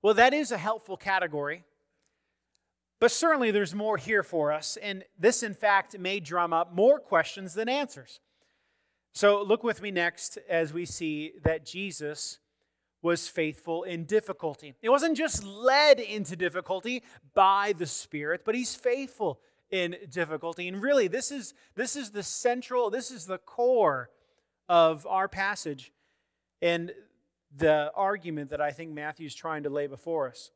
Well, 0.00 0.14
that 0.14 0.32
is 0.32 0.50
a 0.50 0.58
helpful 0.58 0.96
category, 0.96 1.64
but 2.98 3.10
certainly 3.10 3.50
there's 3.50 3.74
more 3.74 3.96
here 3.96 4.22
for 4.22 4.52
us, 4.52 4.76
and 4.76 5.04
this, 5.18 5.42
in 5.42 5.54
fact, 5.54 5.98
may 5.98 6.20
drum 6.20 6.52
up 6.52 6.74
more 6.74 6.98
questions 6.98 7.54
than 7.54 7.68
answers. 7.68 8.20
So, 9.12 9.42
look 9.42 9.62
with 9.62 9.82
me 9.82 9.90
next 9.90 10.38
as 10.48 10.72
we 10.72 10.86
see 10.86 11.32
that 11.44 11.66
Jesus 11.66 12.38
was 13.02 13.28
faithful 13.28 13.82
in 13.82 14.04
difficulty. 14.04 14.74
He 14.80 14.88
wasn't 14.88 15.16
just 15.16 15.44
led 15.44 16.00
into 16.00 16.36
difficulty 16.36 17.02
by 17.34 17.74
the 17.76 17.86
Spirit, 17.86 18.42
but 18.44 18.54
he's 18.54 18.74
faithful 18.74 19.40
in 19.70 19.96
difficulty. 20.08 20.68
And 20.68 20.80
really, 20.80 21.08
this 21.08 21.32
is, 21.32 21.54
this 21.74 21.96
is 21.96 22.10
the 22.12 22.22
central, 22.22 22.90
this 22.90 23.10
is 23.10 23.26
the 23.26 23.38
core 23.38 24.10
of 24.68 25.06
our 25.06 25.28
passage 25.28 25.92
and 26.62 26.92
the 27.54 27.92
argument 27.94 28.50
that 28.50 28.60
I 28.60 28.70
think 28.70 28.92
Matthew's 28.92 29.34
trying 29.34 29.64
to 29.64 29.70
lay 29.70 29.86
before 29.86 30.28
us. 30.28 30.50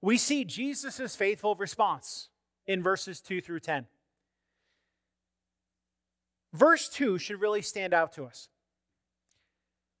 We 0.00 0.16
see 0.16 0.44
Jesus' 0.44 1.14
faithful 1.14 1.54
response 1.54 2.30
in 2.66 2.82
verses 2.82 3.20
2 3.20 3.40
through 3.40 3.60
10. 3.60 3.86
Verse 6.52 6.88
2 6.88 7.18
should 7.18 7.40
really 7.40 7.62
stand 7.62 7.92
out 7.92 8.12
to 8.14 8.24
us. 8.24 8.48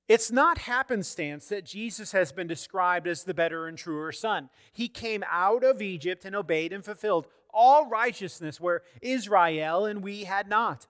It's 0.08 0.30
not 0.30 0.58
happenstance 0.58 1.48
that 1.48 1.64
Jesus 1.64 2.12
has 2.12 2.32
been 2.32 2.46
described 2.46 3.08
as 3.08 3.24
the 3.24 3.34
better 3.34 3.66
and 3.66 3.76
truer 3.76 4.12
son. 4.12 4.48
He 4.72 4.88
came 4.88 5.24
out 5.28 5.64
of 5.64 5.82
Egypt 5.82 6.24
and 6.24 6.34
obeyed 6.34 6.72
and 6.72 6.84
fulfilled 6.84 7.26
all 7.52 7.88
righteousness 7.88 8.60
where 8.60 8.82
Israel 9.02 9.84
and 9.84 10.02
we 10.02 10.24
had 10.24 10.48
not. 10.48 10.86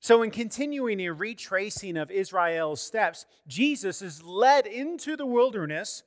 So, 0.00 0.22
in 0.22 0.30
continuing 0.30 1.00
a 1.00 1.12
retracing 1.12 1.98
of 1.98 2.10
Israel's 2.10 2.80
steps, 2.80 3.26
Jesus 3.46 4.00
is 4.00 4.22
led 4.22 4.66
into 4.66 5.14
the 5.14 5.26
wilderness 5.26 6.02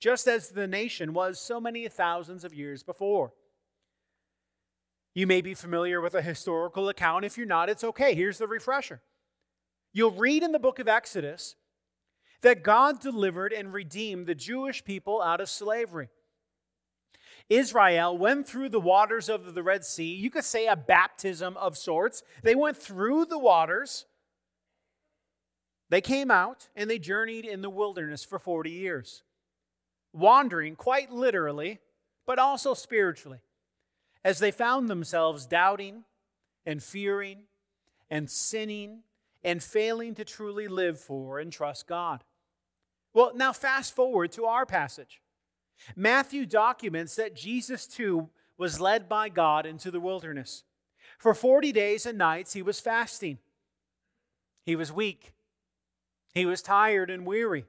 just 0.00 0.28
as 0.28 0.50
the 0.50 0.66
nation 0.66 1.14
was 1.14 1.40
so 1.40 1.58
many 1.58 1.88
thousands 1.88 2.44
of 2.44 2.52
years 2.52 2.82
before. 2.82 3.32
You 5.14 5.26
may 5.26 5.40
be 5.40 5.54
familiar 5.54 6.00
with 6.00 6.14
a 6.14 6.22
historical 6.22 6.88
account. 6.90 7.24
If 7.24 7.36
you're 7.36 7.46
not, 7.46 7.70
it's 7.70 7.82
okay. 7.82 8.14
Here's 8.14 8.38
the 8.38 8.46
refresher. 8.46 9.00
You'll 9.92 10.12
read 10.12 10.42
in 10.42 10.52
the 10.52 10.58
book 10.58 10.78
of 10.78 10.86
Exodus 10.86 11.56
that 12.42 12.62
God 12.62 13.00
delivered 13.00 13.52
and 13.52 13.72
redeemed 13.72 14.26
the 14.26 14.34
Jewish 14.34 14.84
people 14.84 15.20
out 15.22 15.40
of 15.40 15.48
slavery. 15.48 16.08
Israel 17.48 18.16
went 18.16 18.46
through 18.46 18.68
the 18.68 18.80
waters 18.80 19.28
of 19.28 19.54
the 19.54 19.62
Red 19.62 19.84
Sea. 19.84 20.14
You 20.14 20.30
could 20.30 20.44
say 20.44 20.66
a 20.66 20.76
baptism 20.76 21.56
of 21.56 21.78
sorts. 21.78 22.22
They 22.42 22.54
went 22.54 22.76
through 22.76 23.24
the 23.24 23.38
waters. 23.38 24.04
They 25.88 26.02
came 26.02 26.30
out 26.30 26.68
and 26.76 26.90
they 26.90 26.98
journeyed 26.98 27.46
in 27.46 27.62
the 27.62 27.70
wilderness 27.70 28.22
for 28.22 28.38
40 28.38 28.70
years, 28.70 29.22
wandering 30.12 30.76
quite 30.76 31.10
literally, 31.10 31.78
but 32.26 32.38
also 32.38 32.74
spiritually, 32.74 33.38
as 34.22 34.38
they 34.38 34.50
found 34.50 34.90
themselves 34.90 35.46
doubting 35.46 36.04
and 36.66 36.82
fearing 36.82 37.44
and 38.10 38.30
sinning 38.30 39.04
and 39.42 39.62
failing 39.62 40.14
to 40.16 40.24
truly 40.24 40.68
live 40.68 41.00
for 41.00 41.38
and 41.38 41.50
trust 41.50 41.86
God. 41.86 42.24
Well, 43.14 43.32
now 43.34 43.54
fast 43.54 43.96
forward 43.96 44.32
to 44.32 44.44
our 44.44 44.66
passage. 44.66 45.22
Matthew 45.96 46.46
documents 46.46 47.16
that 47.16 47.34
Jesus 47.34 47.86
too 47.86 48.30
was 48.56 48.80
led 48.80 49.08
by 49.08 49.28
God 49.28 49.66
into 49.66 49.90
the 49.90 50.00
wilderness. 50.00 50.64
For 51.18 51.34
40 51.34 51.72
days 51.72 52.06
and 52.06 52.18
nights 52.18 52.52
he 52.52 52.62
was 52.62 52.80
fasting. 52.80 53.38
He 54.64 54.76
was 54.76 54.92
weak. 54.92 55.32
He 56.34 56.44
was 56.44 56.62
tired 56.62 57.10
and 57.10 57.24
weary. 57.24 57.64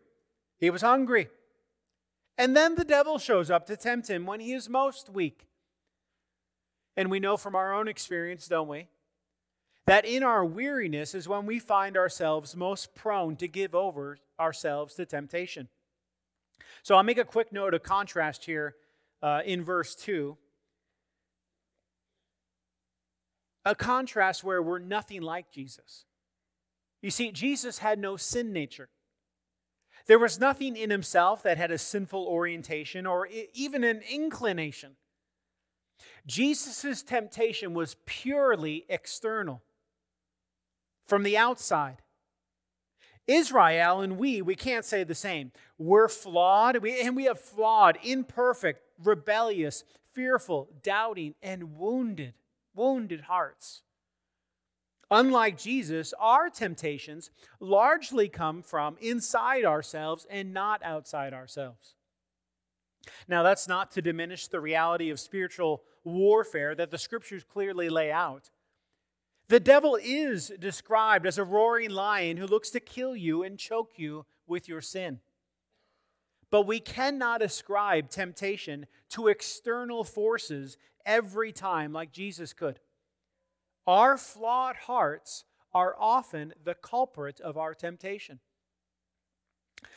He 0.59 0.69
was 0.69 0.81
hungry. 0.81 1.29
And 2.37 2.55
then 2.55 2.75
the 2.75 2.85
devil 2.85 3.17
shows 3.17 3.51
up 3.51 3.65
to 3.67 3.77
tempt 3.77 4.09
him 4.09 4.25
when 4.25 4.39
he 4.39 4.53
is 4.53 4.69
most 4.69 5.09
weak. 5.09 5.47
And 6.95 7.09
we 7.09 7.19
know 7.19 7.37
from 7.37 7.55
our 7.55 7.73
own 7.73 7.87
experience, 7.87 8.47
don't 8.47 8.67
we? 8.67 8.87
That 9.85 10.05
in 10.05 10.23
our 10.23 10.45
weariness 10.45 11.15
is 11.15 11.27
when 11.27 11.45
we 11.45 11.59
find 11.59 11.97
ourselves 11.97 12.55
most 12.55 12.93
prone 12.95 13.35
to 13.37 13.47
give 13.47 13.73
over 13.73 14.17
ourselves 14.39 14.95
to 14.95 15.05
temptation. 15.05 15.67
So 16.83 16.95
I'll 16.95 17.03
make 17.03 17.17
a 17.17 17.25
quick 17.25 17.51
note 17.51 17.73
of 17.73 17.83
contrast 17.83 18.45
here 18.45 18.75
uh, 19.21 19.41
in 19.45 19.63
verse 19.63 19.95
2. 19.95 20.37
A 23.65 23.75
contrast 23.75 24.43
where 24.43 24.61
we're 24.61 24.79
nothing 24.79 25.21
like 25.21 25.51
Jesus. 25.51 26.05
You 27.01 27.11
see, 27.11 27.31
Jesus 27.31 27.79
had 27.79 27.99
no 27.99 28.17
sin 28.17 28.51
nature. 28.51 28.89
There 30.07 30.19
was 30.19 30.39
nothing 30.39 30.75
in 30.75 30.89
himself 30.89 31.43
that 31.43 31.57
had 31.57 31.71
a 31.71 31.77
sinful 31.77 32.25
orientation 32.25 33.05
or 33.05 33.27
even 33.53 33.83
an 33.83 34.01
inclination. 34.09 34.95
Jesus' 36.25 37.03
temptation 37.03 37.73
was 37.73 37.95
purely 38.05 38.85
external, 38.89 39.61
from 41.07 41.23
the 41.23 41.37
outside. 41.37 42.01
Israel 43.29 44.01
and 44.01 44.17
we, 44.17 44.41
we 44.41 44.55
can't 44.55 44.83
say 44.83 45.03
the 45.03 45.15
same. 45.15 45.51
We're 45.77 46.07
flawed, 46.07 46.75
and 46.83 47.15
we 47.15 47.25
have 47.25 47.39
flawed, 47.39 47.97
imperfect, 48.03 48.81
rebellious, 49.03 49.83
fearful, 50.13 50.69
doubting, 50.81 51.35
and 51.41 51.77
wounded, 51.77 52.33
wounded 52.73 53.21
hearts. 53.21 53.83
Unlike 55.11 55.57
Jesus, 55.57 56.13
our 56.19 56.49
temptations 56.49 57.31
largely 57.59 58.29
come 58.29 58.61
from 58.61 58.97
inside 58.99 59.65
ourselves 59.65 60.25
and 60.29 60.53
not 60.53 60.81
outside 60.83 61.33
ourselves. 61.33 61.95
Now, 63.27 63.43
that's 63.43 63.67
not 63.67 63.91
to 63.91 64.01
diminish 64.01 64.47
the 64.47 64.59
reality 64.59 65.09
of 65.09 65.19
spiritual 65.19 65.83
warfare 66.03 66.75
that 66.75 66.91
the 66.91 66.97
scriptures 66.97 67.43
clearly 67.43 67.89
lay 67.89 68.11
out. 68.11 68.49
The 69.49 69.59
devil 69.59 69.97
is 70.01 70.51
described 70.59 71.25
as 71.25 71.39
a 71.39 71.43
roaring 71.43 71.89
lion 71.89 72.37
who 72.37 72.45
looks 72.45 72.69
to 72.69 72.79
kill 72.79 73.15
you 73.15 73.41
and 73.41 73.57
choke 73.57 73.93
you 73.97 74.27
with 74.45 74.69
your 74.69 74.79
sin. 74.79 75.19
But 76.51 76.67
we 76.67 76.79
cannot 76.79 77.41
ascribe 77.41 78.09
temptation 78.09 78.85
to 79.09 79.27
external 79.27 80.03
forces 80.03 80.77
every 81.03 81.51
time 81.51 81.91
like 81.91 82.11
Jesus 82.11 82.53
could. 82.53 82.79
Our 83.87 84.17
flawed 84.17 84.75
hearts 84.75 85.45
are 85.73 85.95
often 85.99 86.53
the 86.63 86.75
culprit 86.75 87.39
of 87.39 87.57
our 87.57 87.73
temptation. 87.73 88.39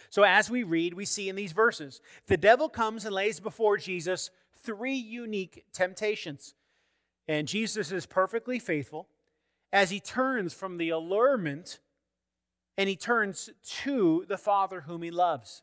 So, 0.08 0.22
as 0.22 0.48
we 0.48 0.62
read, 0.62 0.94
we 0.94 1.04
see 1.04 1.28
in 1.28 1.36
these 1.36 1.52
verses 1.52 2.00
the 2.26 2.36
devil 2.38 2.70
comes 2.70 3.04
and 3.04 3.14
lays 3.14 3.38
before 3.38 3.76
Jesus 3.76 4.30
three 4.62 4.94
unique 4.94 5.66
temptations. 5.74 6.54
And 7.28 7.46
Jesus 7.46 7.92
is 7.92 8.06
perfectly 8.06 8.58
faithful 8.58 9.08
as 9.72 9.90
he 9.90 10.00
turns 10.00 10.52
from 10.52 10.76
the 10.76 10.90
allurement 10.90 11.78
and 12.76 12.88
he 12.88 12.96
turns 12.96 13.50
to 13.82 14.24
the 14.28 14.38
Father 14.38 14.82
whom 14.82 15.02
he 15.02 15.10
loves. 15.10 15.62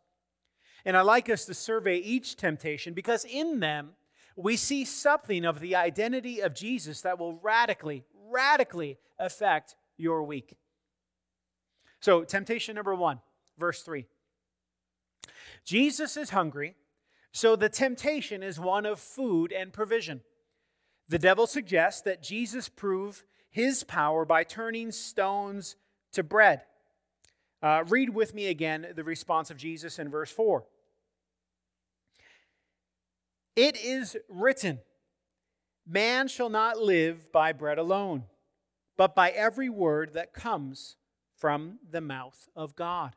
And 0.86 0.96
I 0.96 1.02
like 1.02 1.30
us 1.30 1.46
to 1.46 1.54
survey 1.54 1.98
each 1.98 2.36
temptation 2.36 2.94
because 2.94 3.26
in 3.26 3.60
them 3.60 3.92
we 4.36 4.56
see 4.56 4.86
something 4.86 5.46
of 5.46 5.60
the 5.60 5.76
identity 5.76 6.40
of 6.40 6.56
Jesus 6.56 7.02
that 7.02 7.20
will 7.20 7.34
radically, 7.34 8.06
radically 8.30 8.98
affect 9.20 9.76
your 9.98 10.24
week. 10.24 10.56
So, 12.00 12.24
temptation 12.24 12.76
number 12.76 12.96
one, 12.96 13.20
verse 13.58 13.82
3. 13.82 14.06
Jesus 15.66 16.16
is 16.16 16.30
hungry, 16.30 16.76
so 17.34 17.56
the 17.56 17.68
temptation 17.68 18.42
is 18.42 18.60
one 18.60 18.86
of 18.86 19.00
food 19.00 19.52
and 19.52 19.74
provision. 19.74 20.22
The 21.10 21.20
devil 21.20 21.46
suggests 21.46 22.02
that 22.04 22.24
Jesus 22.24 22.70
prove 22.70 23.24
his 23.50 23.84
power 23.84 24.26
by 24.26 24.44
turning 24.44 24.92
stones 24.92 25.76
to 26.14 26.24
bread. 26.24 26.62
Uh, 27.62 27.84
read 27.88 28.12
with 28.12 28.34
me 28.34 28.48
again 28.48 28.88
the 28.96 29.04
response 29.04 29.52
of 29.52 29.58
Jesus 29.58 30.00
in 30.00 30.10
verse 30.10 30.32
4. 30.32 30.64
It 33.56 33.76
is 33.84 34.16
written, 34.30 34.80
Man 35.86 36.28
shall 36.28 36.50
not 36.50 36.80
live 36.80 37.32
by 37.32 37.52
bread 37.52 37.78
alone, 37.78 38.24
but 38.96 39.16
by 39.16 39.32
every 39.32 39.70
word 39.70 40.14
that 40.14 40.34
comes 40.34 40.96
from 41.36 41.80
the 41.90 42.02
mouth 42.02 42.48
of 42.56 42.76
God. 42.76 43.16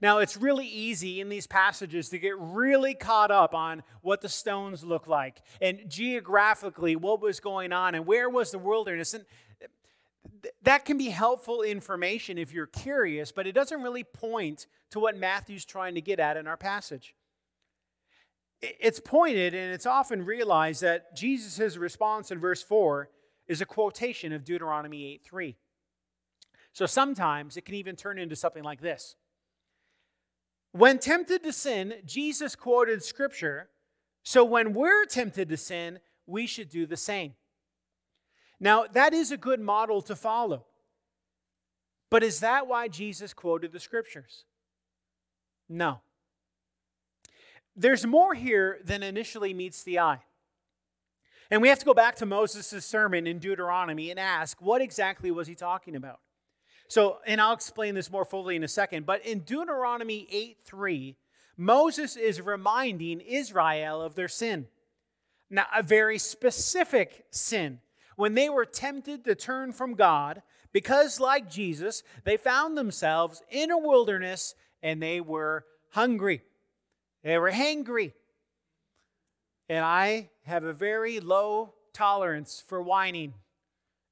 Now, 0.00 0.18
it's 0.18 0.36
really 0.36 0.66
easy 0.66 1.20
in 1.20 1.28
these 1.28 1.46
passages 1.46 2.08
to 2.10 2.18
get 2.18 2.38
really 2.38 2.94
caught 2.94 3.30
up 3.30 3.54
on 3.54 3.82
what 4.02 4.20
the 4.20 4.28
stones 4.28 4.84
look 4.84 5.06
like 5.06 5.42
and 5.60 5.80
geographically 5.88 6.96
what 6.96 7.20
was 7.20 7.40
going 7.40 7.72
on 7.72 7.94
and 7.94 8.06
where 8.06 8.28
was 8.28 8.50
the 8.50 8.58
wilderness. 8.58 9.14
And 9.14 9.24
that 10.62 10.84
can 10.84 10.96
be 10.96 11.08
helpful 11.08 11.62
information 11.62 12.38
if 12.38 12.52
you're 12.52 12.66
curious, 12.66 13.32
but 13.32 13.46
it 13.46 13.52
doesn't 13.52 13.82
really 13.82 14.04
point 14.04 14.66
to 14.90 15.00
what 15.00 15.16
Matthew's 15.16 15.64
trying 15.64 15.94
to 15.94 16.00
get 16.00 16.20
at 16.20 16.36
in 16.36 16.46
our 16.46 16.56
passage. 16.56 17.14
It's 18.62 19.00
pointed 19.00 19.54
and 19.54 19.72
it's 19.72 19.86
often 19.86 20.24
realized 20.24 20.82
that 20.82 21.16
Jesus' 21.16 21.76
response 21.76 22.30
in 22.30 22.38
verse 22.38 22.62
4 22.62 23.08
is 23.48 23.60
a 23.60 23.66
quotation 23.66 24.32
of 24.32 24.44
Deuteronomy 24.44 25.14
8 25.14 25.22
3. 25.24 25.56
So 26.72 26.86
sometimes 26.86 27.56
it 27.56 27.64
can 27.64 27.74
even 27.74 27.96
turn 27.96 28.18
into 28.18 28.36
something 28.36 28.62
like 28.62 28.80
this 28.80 29.16
when 30.72 30.98
tempted 30.98 31.42
to 31.42 31.52
sin, 31.52 31.94
Jesus 32.04 32.54
quoted 32.54 33.02
scripture. 33.02 33.68
So 34.22 34.44
when 34.44 34.72
we're 34.74 35.04
tempted 35.06 35.48
to 35.48 35.56
sin, 35.56 36.00
we 36.26 36.46
should 36.46 36.68
do 36.68 36.86
the 36.86 36.96
same. 36.96 37.34
Now, 38.60 38.84
that 38.92 39.12
is 39.12 39.32
a 39.32 39.36
good 39.36 39.60
model 39.60 40.02
to 40.02 40.14
follow. 40.14 40.66
But 42.10 42.22
is 42.22 42.40
that 42.40 42.66
why 42.66 42.88
Jesus 42.88 43.32
quoted 43.32 43.72
the 43.72 43.80
scriptures? 43.80 44.44
No. 45.68 46.00
There's 47.74 48.04
more 48.04 48.34
here 48.34 48.80
than 48.84 49.02
initially 49.02 49.54
meets 49.54 49.82
the 49.82 49.98
eye. 50.00 50.20
And 51.50 51.62
we 51.62 51.68
have 51.68 51.78
to 51.78 51.84
go 51.84 51.94
back 51.94 52.16
to 52.16 52.26
Moses' 52.26 52.84
sermon 52.84 53.26
in 53.26 53.38
Deuteronomy 53.38 54.10
and 54.10 54.20
ask, 54.20 54.60
what 54.60 54.82
exactly 54.82 55.30
was 55.30 55.48
he 55.48 55.54
talking 55.54 55.96
about? 55.96 56.20
So, 56.90 57.18
and 57.24 57.40
I'll 57.40 57.52
explain 57.52 57.94
this 57.94 58.10
more 58.10 58.24
fully 58.24 58.56
in 58.56 58.64
a 58.64 58.68
second, 58.68 59.06
but 59.06 59.24
in 59.24 59.40
Deuteronomy 59.40 60.26
8 60.28 60.56
3, 60.64 61.16
Moses 61.56 62.16
is 62.16 62.40
reminding 62.40 63.20
Israel 63.20 64.02
of 64.02 64.16
their 64.16 64.26
sin. 64.26 64.66
Now, 65.48 65.66
a 65.72 65.84
very 65.84 66.18
specific 66.18 67.26
sin. 67.30 67.78
When 68.16 68.34
they 68.34 68.48
were 68.48 68.64
tempted 68.64 69.24
to 69.24 69.36
turn 69.36 69.72
from 69.72 69.94
God, 69.94 70.42
because 70.72 71.20
like 71.20 71.48
Jesus, 71.48 72.02
they 72.24 72.36
found 72.36 72.76
themselves 72.76 73.40
in 73.48 73.70
a 73.70 73.78
wilderness 73.78 74.56
and 74.82 75.00
they 75.00 75.20
were 75.20 75.64
hungry. 75.90 76.42
They 77.22 77.38
were 77.38 77.52
hangry. 77.52 78.14
And 79.68 79.84
I 79.84 80.30
have 80.44 80.64
a 80.64 80.72
very 80.72 81.20
low 81.20 81.74
tolerance 81.92 82.64
for 82.66 82.82
whining. 82.82 83.34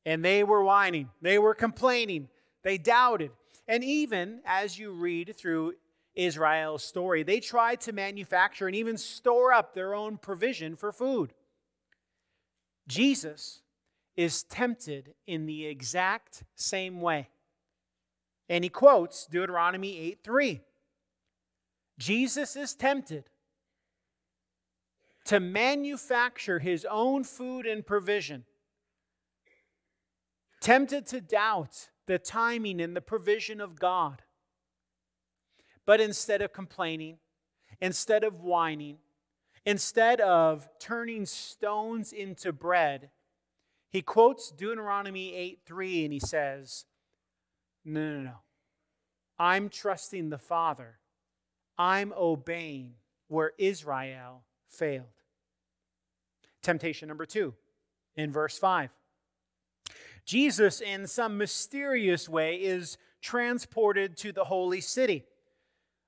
And 0.06 0.24
they 0.24 0.44
were 0.44 0.62
whining, 0.62 1.08
they 1.20 1.40
were 1.40 1.54
complaining. 1.54 2.28
They 2.68 2.76
doubted. 2.76 3.30
And 3.66 3.82
even 3.82 4.42
as 4.44 4.78
you 4.78 4.90
read 4.90 5.34
through 5.34 5.72
Israel's 6.14 6.84
story, 6.84 7.22
they 7.22 7.40
tried 7.40 7.80
to 7.80 7.92
manufacture 7.92 8.66
and 8.66 8.76
even 8.76 8.98
store 8.98 9.54
up 9.54 9.72
their 9.72 9.94
own 9.94 10.18
provision 10.18 10.76
for 10.76 10.92
food. 10.92 11.32
Jesus 12.86 13.62
is 14.18 14.42
tempted 14.42 15.14
in 15.26 15.46
the 15.46 15.64
exact 15.64 16.44
same 16.56 17.00
way. 17.00 17.30
And 18.50 18.62
he 18.64 18.68
quotes 18.68 19.24
Deuteronomy 19.24 19.98
8 20.00 20.18
3. 20.22 20.60
Jesus 21.98 22.54
is 22.54 22.74
tempted 22.74 23.30
to 25.24 25.40
manufacture 25.40 26.58
his 26.58 26.86
own 26.90 27.24
food 27.24 27.64
and 27.64 27.86
provision, 27.86 28.44
tempted 30.60 31.06
to 31.06 31.22
doubt 31.22 31.88
the 32.08 32.18
timing 32.18 32.80
and 32.80 32.96
the 32.96 33.00
provision 33.00 33.60
of 33.60 33.78
God. 33.78 34.22
But 35.86 36.00
instead 36.00 36.42
of 36.42 36.52
complaining, 36.52 37.18
instead 37.80 38.24
of 38.24 38.40
whining, 38.40 38.96
instead 39.64 40.20
of 40.20 40.68
turning 40.80 41.26
stones 41.26 42.12
into 42.12 42.52
bread, 42.52 43.10
he 43.90 44.02
quotes 44.02 44.50
Deuteronomy 44.50 45.34
8 45.34 45.60
3 45.66 46.04
and 46.04 46.12
he 46.12 46.18
says, 46.18 46.86
No, 47.84 48.00
no, 48.00 48.20
no. 48.22 48.36
I'm 49.38 49.68
trusting 49.68 50.30
the 50.30 50.38
Father. 50.38 50.98
I'm 51.76 52.12
obeying 52.16 52.94
where 53.28 53.52
Israel 53.58 54.44
failed. 54.66 55.06
Temptation 56.62 57.06
number 57.06 57.26
two 57.26 57.54
in 58.16 58.32
verse 58.32 58.58
5. 58.58 58.90
Jesus, 60.28 60.82
in 60.82 61.06
some 61.06 61.38
mysterious 61.38 62.28
way, 62.28 62.56
is 62.56 62.98
transported 63.22 64.14
to 64.18 64.30
the 64.30 64.44
holy 64.44 64.82
city. 64.82 65.24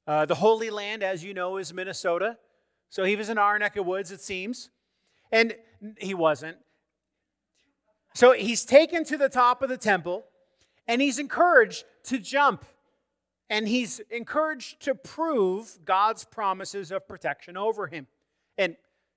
Uh, 0.06 0.26
the 0.26 0.34
Holy 0.34 0.68
Land, 0.68 1.02
as 1.02 1.24
you 1.24 1.32
know, 1.32 1.56
is 1.56 1.72
Minnesota. 1.72 2.36
So 2.90 3.04
he 3.04 3.16
was 3.16 3.30
in 3.30 3.38
our 3.38 3.58
neck 3.58 3.76
of 3.76 3.86
woods, 3.86 4.12
it 4.12 4.20
seems. 4.20 4.68
And 5.32 5.54
he 5.96 6.12
wasn't. 6.12 6.58
So 8.14 8.32
he's 8.32 8.66
taken 8.66 9.04
to 9.04 9.16
the 9.16 9.30
top 9.30 9.62
of 9.62 9.70
the 9.70 9.78
temple 9.78 10.26
and 10.86 11.00
he's 11.00 11.18
encouraged 11.18 11.84
to 12.04 12.18
jump. 12.18 12.66
And 13.48 13.66
he's 13.66 14.00
encouraged 14.10 14.80
to 14.82 14.94
prove 14.94 15.78
God's 15.86 16.24
promises 16.24 16.92
of 16.92 17.08
protection 17.08 17.56
over 17.56 17.86
him. 17.86 18.06
And 18.58 18.76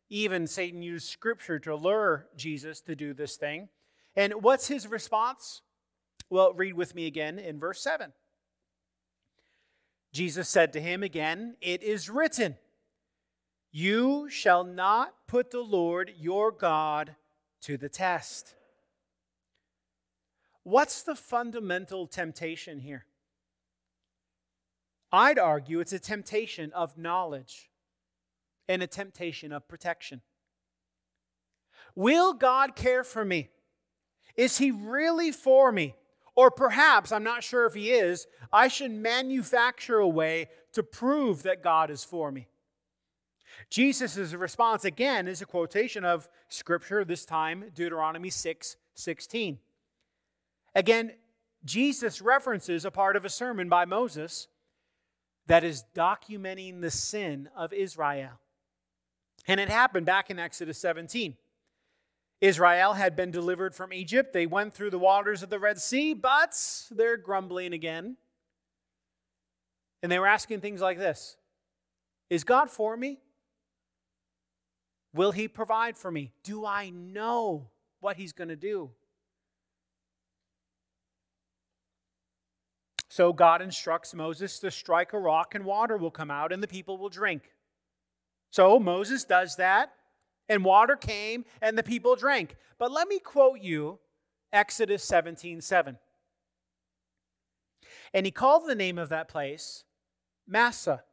even 0.10 0.48
Satan 0.48 0.82
used 0.82 1.10
scripture 1.10 1.60
to 1.60 1.76
lure 1.76 2.28
Jesus 2.38 2.80
to 2.82 2.96
do 2.96 3.14
this 3.14 3.36
thing. 3.36 3.68
And 4.16 4.34
what's 4.42 4.68
his 4.68 4.88
response? 4.88 5.62
Well, 6.30 6.54
read 6.54 6.74
with 6.74 6.96
me 6.96 7.08
again 7.08 7.40
in 7.40 7.60
verse 7.60 7.82
7. 7.82 8.14
Jesus 10.12 10.48
said 10.48 10.74
to 10.74 10.82
him 10.82 11.02
again, 11.02 11.56
It 11.62 11.82
is 11.82 12.10
written, 12.10 12.58
You 13.72 14.30
shall 14.30 14.64
not 14.64 15.14
put 15.28 15.52
the 15.52 15.62
Lord 15.62 16.14
your 16.18 16.52
God 16.52 17.16
to 17.62 17.78
the 17.78 17.90
test. 17.90 18.54
What's 20.64 21.04
the 21.04 21.16
fundamental 21.16 22.08
temptation 22.08 22.80
here? 22.80 23.06
I'd 25.12 25.38
argue 25.38 25.80
it's 25.80 25.94
a 25.94 26.00
temptation 26.00 26.72
of 26.74 26.98
knowledge 26.98 27.70
and 28.68 28.82
a 28.82 28.88
temptation 28.88 29.52
of 29.52 29.68
protection. 29.68 30.22
Will 31.96 32.34
God 32.34 32.76
care 32.76 33.04
for 33.04 33.26
me? 33.26 33.50
Is 34.36 34.58
He 34.58 34.72
really 34.72 35.32
for 35.32 35.72
me? 35.72 35.96
Or 36.36 36.50
perhaps, 36.50 37.12
I'm 37.12 37.24
not 37.24 37.44
sure 37.44 37.66
if 37.66 37.74
He 37.74 37.92
is, 37.92 38.28
I 38.52 38.68
should 38.68 38.92
manufacture 38.92 40.00
a 40.00 40.08
way 40.08 40.50
to 40.74 40.84
prove 40.84 41.44
that 41.44 41.64
God 41.64 41.90
is 41.90 42.04
for 42.04 42.32
me. 42.32 42.48
Jesus' 43.70 44.34
response 44.34 44.84
again 44.84 45.28
is 45.28 45.42
a 45.42 45.46
quotation 45.46 46.04
of 46.04 46.28
Scripture, 46.50 47.06
this 47.06 47.26
time 47.26 47.66
Deuteronomy 47.76 48.30
6 48.30 48.78
16. 48.96 49.60
Again, 50.76 51.14
Jesus 51.66 52.22
references 52.22 52.86
a 52.86 52.92
part 52.92 53.16
of 53.16 53.26
a 53.26 53.30
sermon 53.30 53.70
by 53.70 53.86
Moses 53.86 54.48
that 55.48 55.64
is 55.64 55.84
documenting 55.96 56.82
the 56.82 56.92
sin 56.92 57.50
of 57.56 57.74
Israel. 57.74 58.40
And 59.48 59.60
it 59.60 59.70
happened 59.70 60.06
back 60.06 60.30
in 60.30 60.40
Exodus 60.40 60.78
17. 60.80 61.36
Israel 62.44 62.92
had 62.92 63.16
been 63.16 63.32
delivered 63.32 63.74
from 63.74 63.94
Egypt. 63.94 64.34
They 64.34 64.46
went 64.46 64.74
through 64.74 64.90
the 64.90 65.00
waters 65.00 65.44
of 65.44 65.50
the 65.50 65.60
Red 65.60 65.80
Sea, 65.80 66.14
but 66.14 66.54
they're 66.92 67.16
grumbling 67.16 67.72
again. 67.72 68.18
And 70.02 70.12
they 70.12 70.20
were 70.20 70.28
asking 70.28 70.60
things 70.60 70.82
like 70.82 70.98
this 70.98 71.38
Is 72.30 72.44
God 72.44 72.70
for 72.70 72.98
me? 72.98 73.20
Will 75.14 75.32
He 75.32 75.48
provide 75.48 75.96
for 75.96 76.12
me? 76.12 76.34
Do 76.44 76.66
I 76.66 76.90
know 76.90 77.70
what 78.02 78.18
He's 78.18 78.34
going 78.34 78.50
to 78.50 78.58
do? 78.58 78.90
So 83.08 83.32
God 83.32 83.62
instructs 83.62 84.14
Moses 84.14 84.60
to 84.60 84.70
strike 84.70 85.14
a 85.14 85.18
rock, 85.18 85.56
and 85.56 85.64
water 85.64 85.96
will 85.96 86.12
come 86.12 86.30
out, 86.30 86.52
and 86.52 86.62
the 86.62 86.68
people 86.68 86.98
will 86.98 87.08
drink. 87.08 87.54
So 88.52 88.80
Moses 88.80 89.24
does 89.24 89.56
that, 89.56 89.94
and 90.50 90.66
water 90.66 90.96
came, 90.96 91.46
and 91.62 91.78
the 91.78 91.84
people 91.84 92.16
drank. 92.16 92.56
But 92.78 92.92
let 92.92 93.08
me 93.08 93.20
quote 93.20 93.62
you 93.62 94.00
Exodus 94.52 95.04
17 95.04 95.62
7. 95.62 95.98
And 98.14 98.26
he 98.26 98.32
called 98.32 98.68
the 98.68 98.76
name 98.76 98.98
of 98.98 99.10
that 99.10 99.28
place 99.28 99.84
Massah 100.48 101.04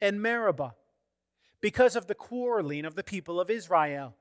and 0.00 0.20
Meribah 0.20 0.74
because 1.60 1.96
of 1.96 2.06
the 2.06 2.14
quarreling 2.14 2.84
of 2.84 2.96
the 2.96 3.04
people 3.04 3.40
of 3.40 3.48
Israel, 3.48 4.16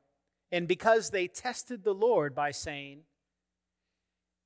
and 0.52 0.67
because 0.67 1.10
they 1.10 1.28
tested 1.28 1.84
the 1.84 1.93
Lord 1.93 2.36
by 2.36 2.52
saying, 2.52 3.02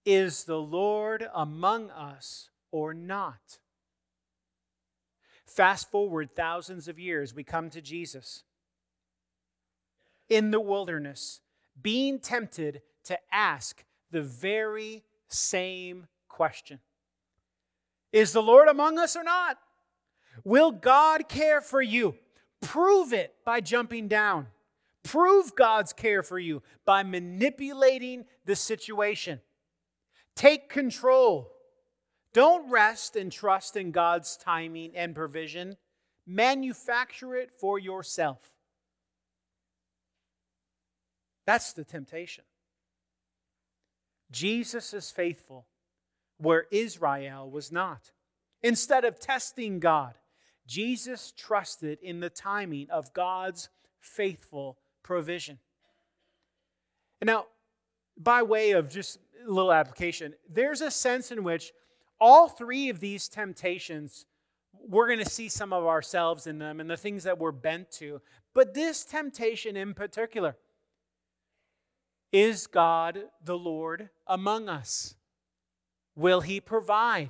Is 0.06 0.46
the 0.46 0.62
Lord 0.62 1.28
among 1.34 1.92
us 1.92 2.50
or 2.72 2.94
not? 2.94 3.60
Fast 5.46 5.92
forward 5.92 6.36
thousands 6.36 6.88
of 6.88 6.98
years, 6.98 7.36
we 7.36 7.44
come 7.44 7.70
to 7.70 7.82
Jesus 7.82 8.44
in 10.30 10.52
the 10.52 10.60
wilderness, 10.60 11.42
being 11.82 12.20
tempted 12.20 12.82
to 13.06 13.18
ask 13.32 13.84
the 14.12 14.22
very 14.22 15.04
same 15.28 16.08
question 16.28 16.80
Is 18.12 18.34
the 18.34 18.42
Lord 18.42 18.68
among 18.68 19.00
us 19.00 19.16
or 19.16 19.24
not? 19.24 19.58
Will 20.44 20.72
God 20.72 21.30
care 21.30 21.62
for 21.62 21.82
you? 21.82 22.16
Prove 22.62 23.14
it 23.14 23.36
by 23.46 23.62
jumping 23.62 24.08
down. 24.08 24.48
Prove 25.04 25.56
God's 25.56 25.94
care 25.94 26.24
for 26.24 26.40
you 26.40 26.64
by 26.84 27.04
manipulating 27.04 28.26
the 28.46 28.56
situation. 28.56 29.40
Take 30.36 30.68
control. 30.68 31.52
Don't 32.34 32.70
rest 32.70 33.16
and 33.16 33.32
trust 33.32 33.78
in 33.78 33.92
God's 33.92 34.36
timing 34.36 34.96
and 34.96 35.16
provision. 35.16 35.78
Manufacture 36.26 37.36
it 37.36 37.52
for 37.58 37.78
yourself. 37.80 38.55
That's 41.46 41.74
the 41.74 41.84
temptation. 41.84 42.44
Jesus 44.32 44.94
is 44.94 45.12
faithful 45.12 45.68
where 46.38 46.66
Israel 46.72 47.50
was 47.50 47.72
not. 47.72 48.12
Instead 48.64 49.06
of 49.06 49.20
testing 49.20 49.80
God, 49.80 50.16
Jesus 50.68 51.32
trusted 51.32 52.00
in 52.02 52.20
the 52.20 52.30
timing 52.30 52.90
of 52.90 53.14
God's 53.14 53.70
faithful 54.00 54.78
provision. 55.04 55.60
And 57.22 57.28
now, 57.28 57.46
by 58.18 58.42
way 58.42 58.72
of 58.72 58.90
just 58.90 59.20
a 59.46 59.52
little 59.52 59.72
application, 59.72 60.34
there's 60.50 60.82
a 60.82 60.92
sense 60.92 61.32
in 61.32 61.44
which 61.44 61.72
all 62.20 62.48
three 62.48 62.90
of 62.90 63.00
these 63.00 63.28
temptations, 63.28 64.26
we're 64.74 65.08
going 65.08 65.20
to 65.20 65.30
see 65.30 65.50
some 65.50 65.72
of 65.72 65.86
ourselves 65.86 66.48
in 66.48 66.60
them 66.60 66.80
and 66.80 66.90
the 66.90 66.98
things 66.98 67.24
that 67.24 67.38
we're 67.38 67.52
bent 67.52 67.92
to. 67.92 68.22
But 68.54 68.74
this 68.74 69.04
temptation 69.04 69.78
in 69.78 69.94
particular 69.94 70.56
is 72.36 72.68
God 72.68 73.24
the 73.42 73.58
Lord 73.58 74.10
among 74.28 74.68
us? 74.68 75.16
Will 76.18 76.42
He 76.42 76.60
provide? 76.60 77.30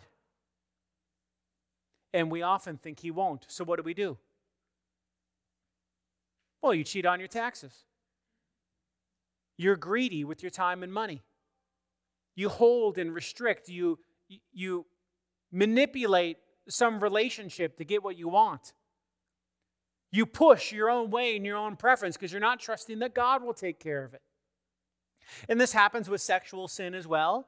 And 2.12 2.32
we 2.32 2.42
often 2.42 2.78
think 2.78 3.02
He 3.02 3.12
won't. 3.12 3.46
So 3.48 3.64
what 3.64 3.78
do 3.78 3.84
we 3.84 3.94
do? 3.94 4.18
Well, 6.60 6.74
you 6.74 6.84
cheat 6.84 7.06
on 7.06 7.20
your 7.20 7.28
taxes. 7.28 7.84
You're 9.58 9.76
greedy 9.76 10.24
with 10.24 10.42
your 10.42 10.50
time 10.50 10.82
and 10.82 10.92
money. 10.92 11.22
You 12.36 12.50
hold 12.50 12.98
and 12.98 13.14
restrict. 13.14 13.70
You 13.70 14.00
you 14.52 14.88
manipulate 15.52 16.38
some 16.68 17.00
relationship 17.00 17.78
to 17.78 17.86
get 17.86 18.04
what 18.04 18.18
you 18.18 18.28
want. 18.28 18.74
You 20.12 20.26
push 20.26 20.72
your 20.72 20.90
own 20.90 21.12
way 21.12 21.36
and 21.36 21.46
your 21.46 21.58
own 21.58 21.76
preference 21.76 22.18
because 22.18 22.32
you're 22.32 22.42
not 22.42 22.60
trusting 22.60 22.98
that 23.00 23.14
God 23.14 23.44
will 23.44 23.54
take 23.54 23.80
care 23.80 24.04
of 24.04 24.16
it. 24.16 24.22
And 25.50 25.60
this 25.60 25.74
happens 25.74 26.10
with 26.10 26.22
sexual 26.22 26.68
sin 26.68 26.94
as 26.94 27.08
well. 27.08 27.48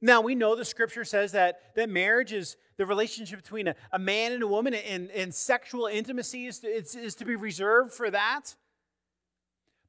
Now, 0.00 0.20
we 0.20 0.34
know 0.34 0.54
the 0.54 0.64
scripture 0.64 1.04
says 1.04 1.32
that, 1.32 1.74
that 1.74 1.90
marriage 1.90 2.32
is 2.32 2.56
the 2.76 2.86
relationship 2.86 3.42
between 3.42 3.68
a, 3.68 3.74
a 3.92 3.98
man 3.98 4.32
and 4.32 4.42
a 4.42 4.46
woman, 4.46 4.74
and, 4.74 5.10
and 5.10 5.34
sexual 5.34 5.86
intimacy 5.86 6.46
is 6.46 6.60
to, 6.60 6.68
is, 6.68 6.94
is 6.94 7.14
to 7.16 7.24
be 7.24 7.34
reserved 7.34 7.92
for 7.92 8.10
that. 8.10 8.54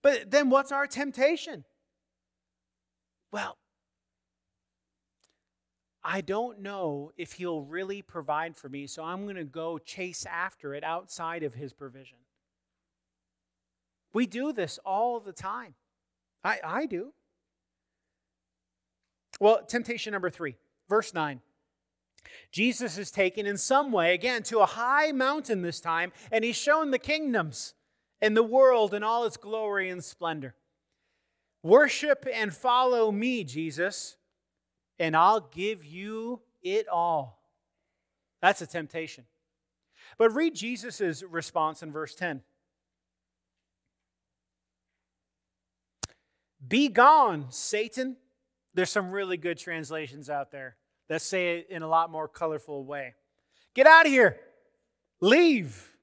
But 0.01 0.31
then 0.31 0.49
what's 0.49 0.71
our 0.71 0.87
temptation? 0.87 1.63
Well, 3.31 3.57
I 6.03 6.21
don't 6.21 6.61
know 6.61 7.11
if 7.17 7.33
he'll 7.33 7.61
really 7.61 8.01
provide 8.01 8.57
for 8.57 8.69
me, 8.69 8.87
so 8.87 9.03
I'm 9.03 9.25
going 9.25 9.35
to 9.35 9.43
go 9.43 9.77
chase 9.77 10.25
after 10.25 10.73
it 10.73 10.83
outside 10.83 11.43
of 11.43 11.53
his 11.53 11.73
provision. 11.73 12.17
We 14.13 14.25
do 14.25 14.51
this 14.51 14.79
all 14.83 15.19
the 15.19 15.33
time. 15.33 15.75
I, 16.43 16.59
I 16.63 16.85
do. 16.85 17.13
Well, 19.39 19.63
temptation 19.65 20.11
number 20.11 20.29
three, 20.29 20.55
verse 20.89 21.13
9. 21.13 21.41
Jesus 22.51 22.97
is 22.97 23.11
taken 23.11 23.45
in 23.45 23.57
some 23.57 23.91
way, 23.91 24.13
again, 24.13 24.43
to 24.43 24.59
a 24.59 24.65
high 24.65 25.11
mountain 25.11 25.61
this 25.61 25.79
time, 25.79 26.11
and 26.31 26.43
he's 26.43 26.55
shown 26.55 26.91
the 26.91 26.99
kingdoms 26.99 27.73
and 28.21 28.35
the 28.35 28.43
world 28.43 28.93
in 28.93 29.03
all 29.03 29.25
its 29.25 29.37
glory 29.37 29.89
and 29.89 30.03
splendor. 30.03 30.55
Worship 31.63 32.25
and 32.31 32.53
follow 32.53 33.11
me, 33.11 33.43
Jesus, 33.43 34.17
and 34.97 35.15
I'll 35.15 35.49
give 35.51 35.85
you 35.85 36.41
it 36.61 36.87
all. 36.87 37.41
That's 38.41 38.61
a 38.61 38.67
temptation. 38.67 39.25
But 40.17 40.33
read 40.33 40.55
Jesus' 40.55 41.23
response 41.23 41.83
in 41.83 41.91
verse 41.91 42.15
10. 42.15 42.41
Be 46.67 46.89
gone, 46.89 47.47
Satan. 47.49 48.17
There's 48.73 48.91
some 48.91 49.11
really 49.11 49.37
good 49.37 49.57
translations 49.57 50.29
out 50.29 50.51
there 50.51 50.75
that 51.07 51.21
say 51.21 51.57
it 51.59 51.67
in 51.69 51.81
a 51.81 51.87
lot 51.87 52.11
more 52.11 52.27
colorful 52.27 52.85
way. 52.85 53.15
Get 53.73 53.87
out 53.87 54.05
of 54.05 54.11
here. 54.11 54.39
Leave. 55.21 55.95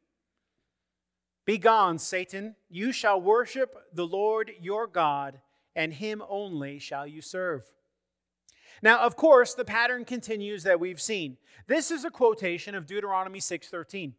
Be 1.44 1.58
gone, 1.58 1.98
Satan. 1.98 2.56
You 2.68 2.90
shall 2.90 3.20
worship 3.20 3.76
the 3.92 4.06
Lord 4.06 4.50
your 4.60 4.86
God, 4.86 5.40
and 5.74 5.94
him 5.94 6.22
only 6.28 6.78
shall 6.78 7.06
you 7.06 7.22
serve. 7.22 7.70
Now, 8.82 9.00
of 9.00 9.16
course, 9.16 9.54
the 9.54 9.64
pattern 9.64 10.04
continues 10.04 10.64
that 10.64 10.80
we've 10.80 11.00
seen. 11.00 11.38
This 11.66 11.90
is 11.90 12.04
a 12.04 12.10
quotation 12.10 12.74
of 12.74 12.86
Deuteronomy 12.86 13.40
6:13. 13.40 14.14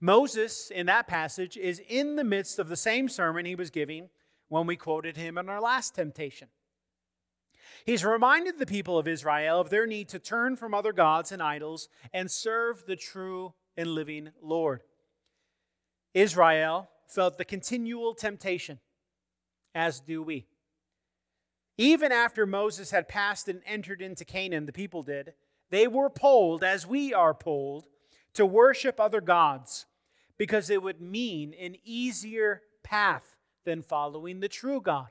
Moses 0.00 0.70
in 0.70 0.86
that 0.86 1.06
passage 1.06 1.56
is 1.56 1.80
in 1.88 2.16
the 2.16 2.24
midst 2.24 2.58
of 2.58 2.68
the 2.68 2.76
same 2.76 3.08
sermon 3.08 3.44
he 3.46 3.54
was 3.54 3.70
giving 3.70 4.10
when 4.54 4.68
we 4.68 4.76
quoted 4.76 5.16
him 5.16 5.36
in 5.36 5.48
our 5.48 5.60
last 5.60 5.96
temptation. 5.96 6.46
He's 7.84 8.04
reminded 8.04 8.60
the 8.60 8.66
people 8.66 8.96
of 8.96 9.08
Israel 9.08 9.58
of 9.58 9.68
their 9.68 9.84
need 9.84 10.08
to 10.10 10.20
turn 10.20 10.54
from 10.54 10.72
other 10.72 10.92
gods 10.92 11.32
and 11.32 11.42
idols 11.42 11.88
and 12.12 12.30
serve 12.30 12.84
the 12.86 12.94
true 12.94 13.54
and 13.76 13.88
living 13.88 14.30
Lord. 14.40 14.82
Israel 16.14 16.88
felt 17.08 17.36
the 17.36 17.44
continual 17.44 18.14
temptation, 18.14 18.78
as 19.74 19.98
do 19.98 20.22
we. 20.22 20.46
Even 21.76 22.12
after 22.12 22.46
Moses 22.46 22.92
had 22.92 23.08
passed 23.08 23.48
and 23.48 23.60
entered 23.66 24.00
into 24.00 24.24
Canaan, 24.24 24.66
the 24.66 24.72
people 24.72 25.02
did, 25.02 25.34
they 25.70 25.88
were 25.88 26.08
pulled, 26.08 26.62
as 26.62 26.86
we 26.86 27.12
are 27.12 27.34
pulled, 27.34 27.86
to 28.34 28.46
worship 28.46 29.00
other 29.00 29.20
gods 29.20 29.86
because 30.38 30.70
it 30.70 30.80
would 30.80 31.00
mean 31.00 31.54
an 31.60 31.74
easier 31.84 32.62
path 32.84 33.33
than 33.64 33.82
following 33.82 34.40
the 34.40 34.48
true 34.48 34.80
God. 34.80 35.08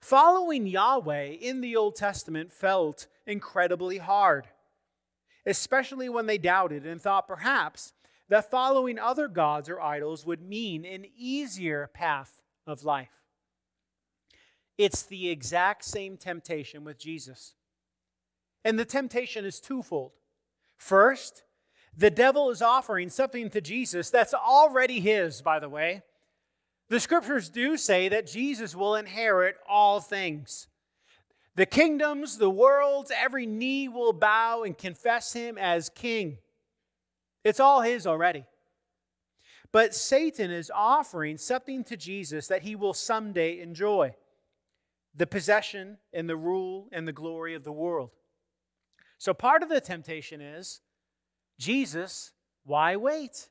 Following 0.00 0.66
Yahweh 0.66 1.26
in 1.40 1.60
the 1.60 1.76
Old 1.76 1.96
Testament 1.96 2.52
felt 2.52 3.06
incredibly 3.26 3.98
hard, 3.98 4.46
especially 5.44 6.08
when 6.08 6.26
they 6.26 6.38
doubted 6.38 6.86
and 6.86 7.00
thought 7.00 7.26
perhaps 7.26 7.92
that 8.28 8.50
following 8.50 8.98
other 8.98 9.26
gods 9.26 9.68
or 9.68 9.80
idols 9.80 10.24
would 10.24 10.42
mean 10.42 10.84
an 10.84 11.06
easier 11.16 11.90
path 11.92 12.42
of 12.66 12.84
life. 12.84 13.08
It's 14.76 15.02
the 15.02 15.30
exact 15.30 15.84
same 15.84 16.16
temptation 16.16 16.84
with 16.84 16.98
Jesus. 16.98 17.54
And 18.64 18.78
the 18.78 18.84
temptation 18.84 19.44
is 19.44 19.60
twofold. 19.60 20.12
First, 20.76 21.42
the 21.96 22.10
devil 22.10 22.50
is 22.50 22.62
offering 22.62 23.08
something 23.08 23.50
to 23.50 23.60
Jesus 23.60 24.10
that's 24.10 24.34
already 24.34 25.00
his, 25.00 25.42
by 25.42 25.58
the 25.58 25.68
way. 25.68 26.02
The 26.88 27.00
scriptures 27.00 27.50
do 27.50 27.76
say 27.76 28.08
that 28.08 28.26
Jesus 28.26 28.74
will 28.74 28.94
inherit 28.94 29.56
all 29.68 30.00
things. 30.00 30.68
The 31.54 31.66
kingdoms, 31.66 32.38
the 32.38 32.48
worlds, 32.48 33.12
every 33.14 33.44
knee 33.44 33.88
will 33.88 34.12
bow 34.12 34.62
and 34.62 34.78
confess 34.78 35.32
him 35.32 35.58
as 35.58 35.88
king. 35.88 36.38
It's 37.44 37.60
all 37.60 37.82
his 37.82 38.06
already. 38.06 38.44
But 39.70 39.94
Satan 39.94 40.50
is 40.50 40.70
offering 40.74 41.36
something 41.36 41.84
to 41.84 41.96
Jesus 41.96 42.46
that 42.46 42.62
he 42.62 42.74
will 42.74 42.94
someday 42.94 43.60
enjoy 43.60 44.14
the 45.14 45.26
possession 45.26 45.98
and 46.12 46.28
the 46.28 46.36
rule 46.36 46.88
and 46.92 47.06
the 47.06 47.12
glory 47.12 47.54
of 47.54 47.64
the 47.64 47.72
world. 47.72 48.10
So 49.18 49.34
part 49.34 49.62
of 49.62 49.68
the 49.68 49.80
temptation 49.80 50.40
is 50.40 50.80
Jesus, 51.58 52.32
why 52.64 52.96
wait? 52.96 53.48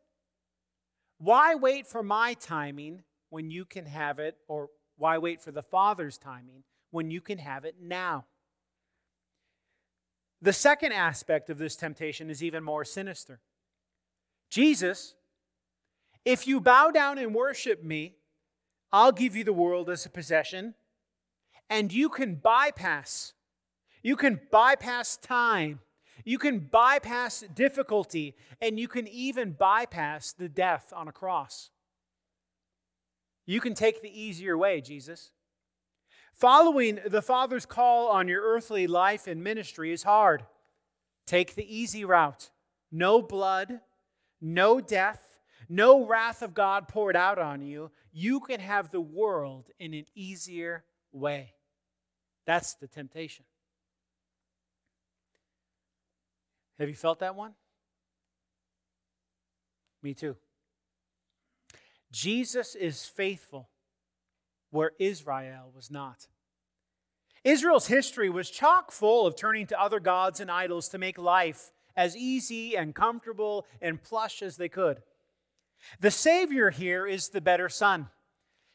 Why 1.20 1.56
wait 1.56 1.86
for 1.86 2.02
my 2.02 2.34
timing 2.34 3.04
when 3.30 3.52
you 3.52 3.66
can 3.66 3.86
have 3.86 4.20
it, 4.20 4.38
or 4.48 4.70
why 4.98 5.18
wait 5.18 5.42
for 5.42 5.52
the 5.52 5.62
Father's 5.62 6.18
timing 6.18 6.64
when 6.92 7.12
you 7.12 7.22
can 7.22 7.38
have 7.38 7.66
it 7.66 7.76
now? 7.82 8.26
The 10.42 10.54
second 10.54 10.92
aspect 10.92 11.50
of 11.50 11.58
this 11.58 11.76
temptation 11.76 12.30
is 12.30 12.44
even 12.44 12.64
more 12.64 12.86
sinister. 12.86 13.40
Jesus, 14.50 15.16
if 16.26 16.48
you 16.48 16.62
bow 16.62 16.92
down 16.92 17.18
and 17.18 17.34
worship 17.34 17.84
me, 17.84 18.16
I'll 18.92 19.12
give 19.12 19.36
you 19.36 19.44
the 19.44 19.54
world 19.54 19.90
as 19.90 20.06
a 20.06 20.10
possession, 20.10 20.76
and 21.70 21.92
you 21.92 22.10
can 22.10 22.36
bypass. 22.36 23.34
You 24.04 24.16
can 24.16 24.40
bypass 24.52 25.18
time. 25.18 25.80
You 26.24 26.38
can 26.38 26.60
bypass 26.60 27.44
difficulty, 27.54 28.36
and 28.62 28.80
you 28.80 28.88
can 28.88 29.08
even 29.08 29.52
bypass 29.52 30.34
the 30.34 30.50
death 30.50 30.94
on 30.96 31.08
a 31.08 31.12
cross. 31.12 31.72
You 33.48 33.62
can 33.62 33.74
take 33.74 34.02
the 34.02 34.22
easier 34.22 34.58
way, 34.58 34.82
Jesus. 34.82 35.32
Following 36.34 37.00
the 37.08 37.22
Father's 37.22 37.66
call 37.66 38.10
on 38.10 38.28
your 38.28 38.44
earthly 38.44 38.86
life 38.86 39.26
and 39.26 39.44
ministry 39.44 39.92
is 39.92 40.04
hard. 40.04 40.44
Take 41.26 41.56
the 41.56 41.76
easy 41.76 42.06
route. 42.06 42.52
No 42.92 43.22
blood, 43.22 43.80
no 44.40 44.80
death, 44.80 45.40
no 45.68 46.06
wrath 46.06 46.42
of 46.42 46.54
God 46.54 46.88
poured 46.88 47.16
out 47.16 47.40
on 47.40 47.62
you. 47.62 47.90
You 48.12 48.42
can 48.42 48.60
have 48.60 48.92
the 48.92 49.02
world 49.02 49.70
in 49.80 49.94
an 49.94 50.06
easier 50.14 50.84
way. 51.12 51.54
That's 52.46 52.76
the 52.76 52.88
temptation. 52.88 53.46
Have 56.80 56.90
you 56.90 56.96
felt 56.96 57.20
that 57.20 57.36
one? 57.36 57.54
Me 60.04 60.14
too. 60.14 60.36
Jesus 62.12 62.76
is 62.76 63.06
faithful 63.06 63.70
where 64.72 64.92
Israel 65.00 65.72
was 65.76 65.92
not. 65.92 66.28
Israel's 67.44 67.88
history 67.88 68.30
was 68.30 68.50
chock 68.50 68.92
full 68.92 69.26
of 69.26 69.36
turning 69.36 69.68
to 69.68 69.82
other 69.82 70.00
gods 70.00 70.40
and 70.40 70.52
idols 70.52 70.90
to 70.90 70.98
make 70.98 71.18
life 71.18 71.72
as 71.96 72.16
easy 72.16 72.76
and 72.76 72.94
comfortable 72.94 73.66
and 73.82 74.04
plush 74.04 74.42
as 74.42 74.58
they 74.58 74.70
could. 74.70 75.02
The 76.00 76.12
Savior 76.12 76.70
here 76.72 77.08
is 77.08 77.30
the 77.30 77.42
better 77.42 77.70
son. 77.70 78.08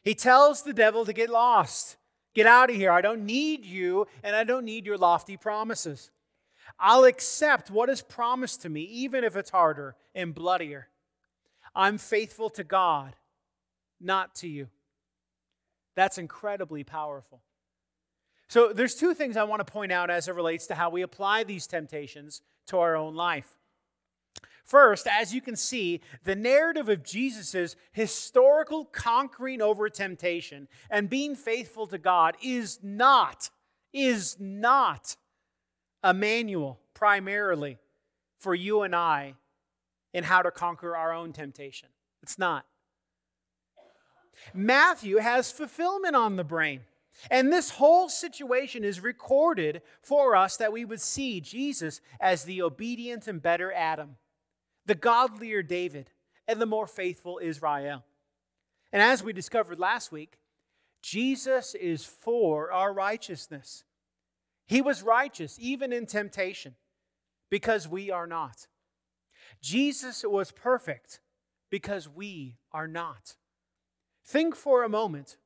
He 0.01 0.15
tells 0.15 0.63
the 0.63 0.73
devil 0.73 1.05
to 1.05 1.13
get 1.13 1.29
lost. 1.29 1.97
Get 2.33 2.47
out 2.47 2.69
of 2.69 2.75
here. 2.75 2.91
I 2.91 3.01
don't 3.01 3.25
need 3.25 3.63
you, 3.63 4.07
and 4.23 4.35
I 4.35 4.43
don't 4.43 4.65
need 4.65 4.85
your 4.85 4.97
lofty 4.97 5.37
promises. 5.37 6.09
I'll 6.79 7.03
accept 7.03 7.69
what 7.69 7.89
is 7.89 8.01
promised 8.01 8.61
to 8.63 8.69
me, 8.69 8.81
even 8.81 9.23
if 9.23 9.35
it's 9.35 9.51
harder 9.51 9.95
and 10.15 10.33
bloodier. 10.33 10.89
I'm 11.75 11.97
faithful 11.97 12.49
to 12.51 12.63
God 12.63 13.15
not 14.03 14.35
to 14.35 14.47
you. 14.47 14.67
That's 15.95 16.17
incredibly 16.17 16.83
powerful. 16.83 17.41
So, 18.47 18.73
there's 18.73 18.95
two 18.95 19.13
things 19.13 19.37
I 19.37 19.43
want 19.43 19.65
to 19.65 19.71
point 19.71 19.91
out 19.91 20.09
as 20.09 20.27
it 20.27 20.35
relates 20.35 20.67
to 20.67 20.75
how 20.75 20.89
we 20.89 21.01
apply 21.01 21.43
these 21.43 21.65
temptations 21.65 22.41
to 22.67 22.77
our 22.77 22.95
own 22.95 23.15
life. 23.15 23.55
First, 24.63 25.07
as 25.07 25.33
you 25.33 25.41
can 25.41 25.55
see, 25.55 26.01
the 26.23 26.35
narrative 26.35 26.87
of 26.87 27.03
Jesus' 27.03 27.75
historical 27.91 28.85
conquering 28.85 29.61
over 29.61 29.89
temptation 29.89 30.67
and 30.89 31.09
being 31.09 31.35
faithful 31.35 31.85
to 31.87 31.97
God 31.97 32.37
is 32.41 32.79
not, 32.81 33.49
is 33.91 34.37
not 34.39 35.17
a 36.01 36.13
manual 36.13 36.79
primarily 36.93 37.77
for 38.39 38.55
you 38.55 38.81
and 38.83 38.95
I 38.95 39.35
in 40.13 40.23
how 40.23 40.41
to 40.41 40.51
conquer 40.51 40.95
our 40.95 41.11
own 41.11 41.33
temptation. 41.33 41.89
It's 42.21 42.39
not. 42.39 42.65
Matthew 44.53 45.17
has 45.17 45.51
fulfillment 45.51 46.15
on 46.15 46.35
the 46.35 46.43
brain. 46.43 46.81
And 47.29 47.53
this 47.53 47.71
whole 47.71 48.09
situation 48.09 48.83
is 48.83 48.99
recorded 48.99 49.81
for 50.01 50.35
us 50.35 50.57
that 50.57 50.73
we 50.73 50.83
would 50.83 51.01
see 51.01 51.39
Jesus 51.39 52.01
as 52.19 52.43
the 52.43 52.61
obedient 52.61 53.27
and 53.27 53.41
better 53.41 53.71
Adam, 53.71 54.17
the 54.85 54.95
godlier 54.95 55.61
David, 55.61 56.09
and 56.47 56.59
the 56.59 56.65
more 56.65 56.87
faithful 56.87 57.39
Israel. 57.41 58.03
And 58.91 59.01
as 59.01 59.23
we 59.23 59.33
discovered 59.33 59.79
last 59.79 60.11
week, 60.11 60.37
Jesus 61.01 61.75
is 61.75 62.05
for 62.05 62.71
our 62.71 62.93
righteousness. 62.93 63.83
He 64.67 64.81
was 64.81 65.03
righteous 65.03 65.57
even 65.59 65.93
in 65.93 66.05
temptation 66.05 66.75
because 67.49 67.87
we 67.87 68.09
are 68.09 68.27
not. 68.27 68.67
Jesus 69.61 70.23
was 70.27 70.51
perfect 70.51 71.19
because 71.69 72.09
we 72.09 72.55
are 72.71 72.87
not. 72.87 73.35
Think 74.25 74.55
for 74.55 74.83
a 74.83 74.89
moment. 74.89 75.37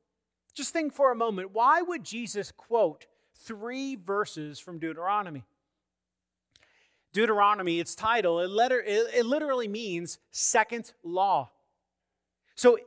Just 0.54 0.74
think 0.74 0.94
for 0.94 1.12
a 1.12 1.16
moment. 1.16 1.52
Why 1.52 1.82
would 1.82 2.04
Jesus 2.04 2.52
quote 2.52 3.06
three 3.36 3.96
verses 3.96 4.60
from 4.60 4.80
Deuteronomy? 4.80 5.44
Deuteronomy, 7.14 7.80
its 7.80 7.96
title, 7.96 8.40
it, 8.40 8.50
letter, 8.50 8.82
it, 8.82 9.08
it 9.14 9.26
literally 9.26 9.68
means 9.68 10.20
second 10.32 10.94
law. 11.04 11.50
So, 12.56 12.78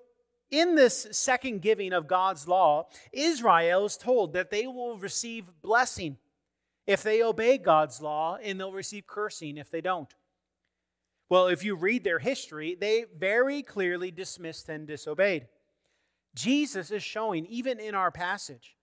in 0.50 0.74
this 0.74 1.06
second 1.12 1.62
giving 1.62 1.92
of 1.92 2.08
God's 2.08 2.48
law, 2.48 2.88
Israel 3.12 3.86
is 3.86 3.96
told 3.96 4.32
that 4.32 4.50
they 4.50 4.66
will 4.66 4.96
receive 4.96 5.50
blessing 5.62 6.16
if 6.86 7.04
they 7.04 7.22
obey 7.22 7.56
God's 7.56 8.00
law, 8.00 8.36
and 8.42 8.58
they'll 8.58 8.72
receive 8.72 9.06
cursing 9.06 9.56
if 9.56 9.70
they 9.70 9.80
don't. 9.80 10.12
Well, 11.28 11.46
if 11.46 11.62
you 11.64 11.76
read 11.76 12.02
their 12.02 12.18
history, 12.18 12.76
they 12.78 13.04
very 13.16 13.62
clearly 13.62 14.10
dismissed 14.10 14.68
and 14.68 14.88
disobeyed. 14.88 15.46
Jesus 16.34 16.90
is 16.90 17.02
showing, 17.02 17.46
even 17.46 17.80
in 17.80 17.94
our 17.94 18.10
passage, 18.10 18.76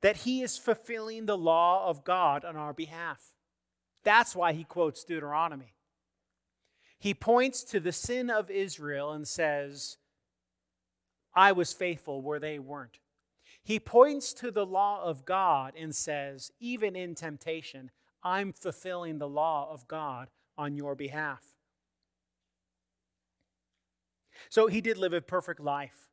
that 0.00 0.18
he 0.18 0.42
is 0.42 0.56
fulfilling 0.56 1.26
the 1.26 1.36
law 1.36 1.88
of 1.88 2.04
God 2.04 2.44
on 2.44 2.56
our 2.56 2.72
behalf. 2.72 3.32
That's 4.04 4.34
why 4.34 4.52
he 4.52 4.64
quotes 4.64 5.04
Deuteronomy. 5.04 5.74
He 6.98 7.14
points 7.14 7.62
to 7.64 7.80
the 7.80 7.92
sin 7.92 8.30
of 8.30 8.50
Israel 8.50 9.12
and 9.12 9.26
says, 9.26 9.98
I 11.34 11.52
was 11.52 11.72
faithful 11.72 12.22
where 12.22 12.40
they 12.40 12.58
weren't. 12.58 12.98
He 13.62 13.78
points 13.78 14.32
to 14.34 14.50
the 14.50 14.66
law 14.66 15.02
of 15.04 15.24
God 15.24 15.74
and 15.78 15.94
says, 15.94 16.50
even 16.58 16.96
in 16.96 17.14
temptation, 17.14 17.90
I'm 18.22 18.52
fulfilling 18.52 19.18
the 19.18 19.28
law 19.28 19.68
of 19.70 19.86
God 19.86 20.28
on 20.56 20.74
your 20.74 20.94
behalf. 20.94 21.54
So 24.48 24.66
he 24.68 24.80
did 24.80 24.96
live 24.96 25.12
a 25.12 25.20
perfect 25.20 25.60
life 25.60 26.07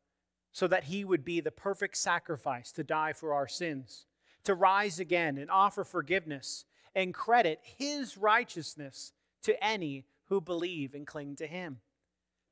so 0.55 0.69
that 0.69 0.85
he 0.85 1.03
would 1.03 1.25
be 1.25 1.41
the 1.41 1.51
perfect 1.51 1.97
sacrifice 1.97 2.71
to 2.71 2.81
die 2.81 3.11
for 3.11 3.33
our 3.33 3.45
sins, 3.45 4.05
to 4.45 4.53
rise 4.55 5.01
again 5.01 5.37
and 5.37 5.51
offer 5.51 5.83
forgiveness 5.83 6.63
and 6.95 7.13
credit 7.13 7.59
his 7.61 8.17
righteousness 8.17 9.11
to 9.43 9.61
any 9.61 10.05
who 10.29 10.39
believe 10.39 10.93
and 10.93 11.05
cling 11.05 11.35
to 11.35 11.45
him. 11.45 11.79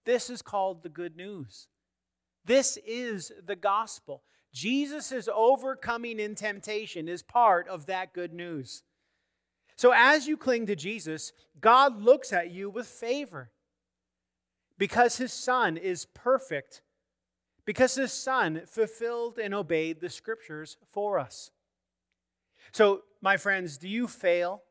This 0.03 0.29
is 0.29 0.41
called 0.41 0.83
the 0.83 0.89
good 0.89 1.15
news. 1.15 1.69
This 2.43 2.77
is 2.85 3.31
the 3.41 3.55
gospel. 3.55 4.23
Jesus' 4.53 5.29
overcoming 5.33 6.19
in 6.19 6.35
temptation 6.35 7.07
is 7.07 7.23
part 7.23 7.69
of 7.69 7.85
that 7.85 8.11
good 8.11 8.33
news. 8.33 8.83
So 9.77 9.93
as 9.95 10.27
you 10.27 10.35
cling 10.35 10.65
to 10.65 10.75
Jesus, 10.75 11.31
God 11.61 12.01
looks 12.01 12.33
at 12.33 12.51
you 12.51 12.69
with 12.69 12.85
favor 12.85 13.51
because 14.77 15.15
his 15.15 15.31
son 15.31 15.77
is 15.77 16.05
perfect, 16.13 16.81
because 17.65 17.95
his 17.95 18.11
son 18.11 18.61
fulfilled 18.65 19.37
and 19.37 19.53
obeyed 19.53 19.99
the 19.99 20.09
scriptures 20.09 20.77
for 20.87 21.17
us. 21.17 21.51
So, 22.71 23.03
my 23.21 23.37
friends, 23.37 23.77
do 23.77 23.87
you 23.87 24.07
fail 24.07 24.63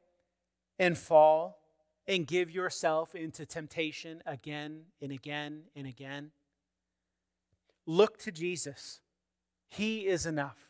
and 0.78 0.96
fall 0.96 1.59
and 2.07 2.26
give 2.26 2.50
yourself 2.50 3.14
into 3.14 3.46
temptation 3.46 4.22
again 4.26 4.83
and 5.00 5.12
again 5.12 5.62
and 5.74 5.87
again? 5.87 6.33
Look 7.87 8.18
to 8.18 8.33
Jesus. 8.33 9.00
He 9.68 10.07
is 10.07 10.26
enough. 10.26 10.68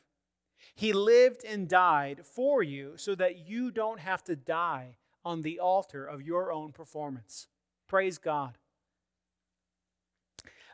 He 0.74 0.92
lived 0.92 1.44
and 1.44 1.68
died 1.68 2.20
for 2.24 2.62
you 2.62 2.92
so 2.96 3.14
that 3.16 3.48
you 3.48 3.70
don't 3.70 4.00
have 4.00 4.22
to 4.24 4.36
die 4.36 4.96
on 5.24 5.42
the 5.42 5.58
altar 5.58 6.04
of 6.04 6.22
your 6.22 6.52
own 6.52 6.72
performance. 6.72 7.48
Praise 7.88 8.18
God. 8.18 8.58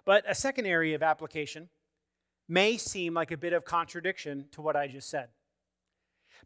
But 0.09 0.25
a 0.27 0.35
second 0.35 0.65
area 0.65 0.95
of 0.95 1.03
application 1.03 1.69
may 2.49 2.79
seem 2.79 3.13
like 3.13 3.31
a 3.31 3.37
bit 3.37 3.53
of 3.53 3.67
contradiction 3.67 4.47
to 4.53 4.63
what 4.63 4.75
I 4.75 4.87
just 4.87 5.11
said. 5.11 5.29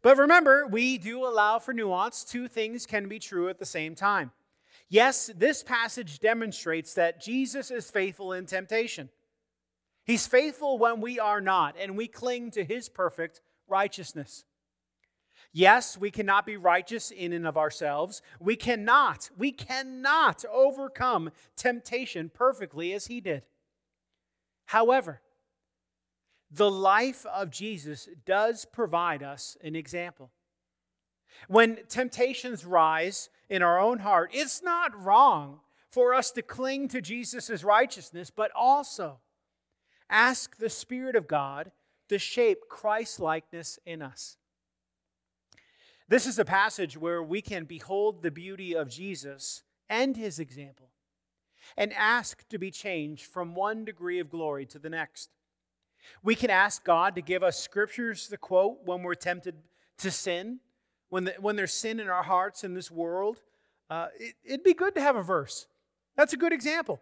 But 0.01 0.17
remember, 0.17 0.67
we 0.67 0.97
do 0.97 1.25
allow 1.25 1.59
for 1.59 1.73
nuance. 1.73 2.25
Two 2.25 2.49
things 2.49 2.85
can 2.85 3.07
be 3.07 3.19
true 3.19 3.47
at 3.47 3.59
the 3.59 3.65
same 3.65 3.95
time. 3.95 4.31
Yes, 4.89 5.31
this 5.33 5.63
passage 5.63 6.19
demonstrates 6.19 6.93
that 6.95 7.21
Jesus 7.21 7.71
is 7.71 7.89
faithful 7.89 8.33
in 8.33 8.47
temptation. 8.47 9.07
He's 10.03 10.27
faithful 10.27 10.77
when 10.77 10.99
we 10.99 11.17
are 11.17 11.39
not, 11.39 11.77
and 11.79 11.95
we 11.95 12.09
cling 12.09 12.51
to 12.51 12.65
his 12.65 12.89
perfect 12.89 13.39
righteousness. 13.69 14.43
Yes, 15.53 15.97
we 15.97 16.11
cannot 16.11 16.45
be 16.45 16.57
righteous 16.57 17.11
in 17.11 17.31
and 17.31 17.47
of 17.47 17.55
ourselves. 17.55 18.21
We 18.41 18.57
cannot, 18.57 19.29
we 19.37 19.53
cannot 19.53 20.43
overcome 20.51 21.31
temptation 21.55 22.29
perfectly 22.33 22.91
as 22.91 23.07
he 23.07 23.21
did. 23.21 23.43
However, 24.73 25.21
the 26.49 26.71
life 26.71 27.27
of 27.27 27.51
Jesus 27.51 28.09
does 28.25 28.65
provide 28.65 29.21
us 29.21 29.55
an 29.63 29.75
example. 29.75 30.31
When 31.47 31.77
temptations 31.89 32.65
rise 32.65 33.29
in 33.51 33.61
our 33.61 33.79
own 33.79 33.99
heart, 33.99 34.31
it's 34.33 34.63
not 34.63 34.99
wrong 34.99 35.59
for 35.91 36.15
us 36.15 36.31
to 36.31 36.41
cling 36.41 36.87
to 36.87 37.01
Jesus' 37.01 37.63
righteousness, 37.63 38.31
but 38.31 38.49
also 38.55 39.19
ask 40.09 40.57
the 40.57 40.71
Spirit 40.71 41.15
of 41.15 41.27
God 41.27 41.71
to 42.09 42.17
shape 42.17 42.67
Christ 42.67 43.19
likeness 43.19 43.77
in 43.85 44.01
us. 44.01 44.37
This 46.07 46.25
is 46.25 46.39
a 46.39 46.45
passage 46.45 46.97
where 46.97 47.21
we 47.21 47.43
can 47.43 47.65
behold 47.65 48.23
the 48.23 48.31
beauty 48.31 48.75
of 48.75 48.89
Jesus 48.89 49.61
and 49.87 50.17
his 50.17 50.39
example 50.39 50.92
and 51.77 51.93
ask 51.93 52.47
to 52.49 52.57
be 52.57 52.71
changed 52.71 53.25
from 53.25 53.55
one 53.55 53.85
degree 53.85 54.19
of 54.19 54.29
glory 54.29 54.65
to 54.67 54.79
the 54.79 54.89
next. 54.89 55.29
We 56.21 56.35
can 56.35 56.49
ask 56.49 56.83
God 56.83 57.15
to 57.15 57.21
give 57.21 57.43
us 57.43 57.57
scriptures 57.57 58.27
to 58.27 58.37
quote 58.37 58.79
when 58.85 59.03
we're 59.03 59.15
tempted 59.15 59.55
to 59.99 60.11
sin, 60.11 60.59
when, 61.09 61.25
the, 61.25 61.35
when 61.39 61.55
there's 61.55 61.73
sin 61.73 61.99
in 61.99 62.09
our 62.09 62.23
hearts 62.23 62.63
in 62.63 62.73
this 62.73 62.91
world. 62.91 63.41
Uh, 63.89 64.07
it, 64.19 64.35
it'd 64.43 64.63
be 64.63 64.73
good 64.73 64.95
to 64.95 65.01
have 65.01 65.15
a 65.15 65.23
verse. 65.23 65.67
That's 66.15 66.33
a 66.33 66.37
good 66.37 66.53
example. 66.53 67.01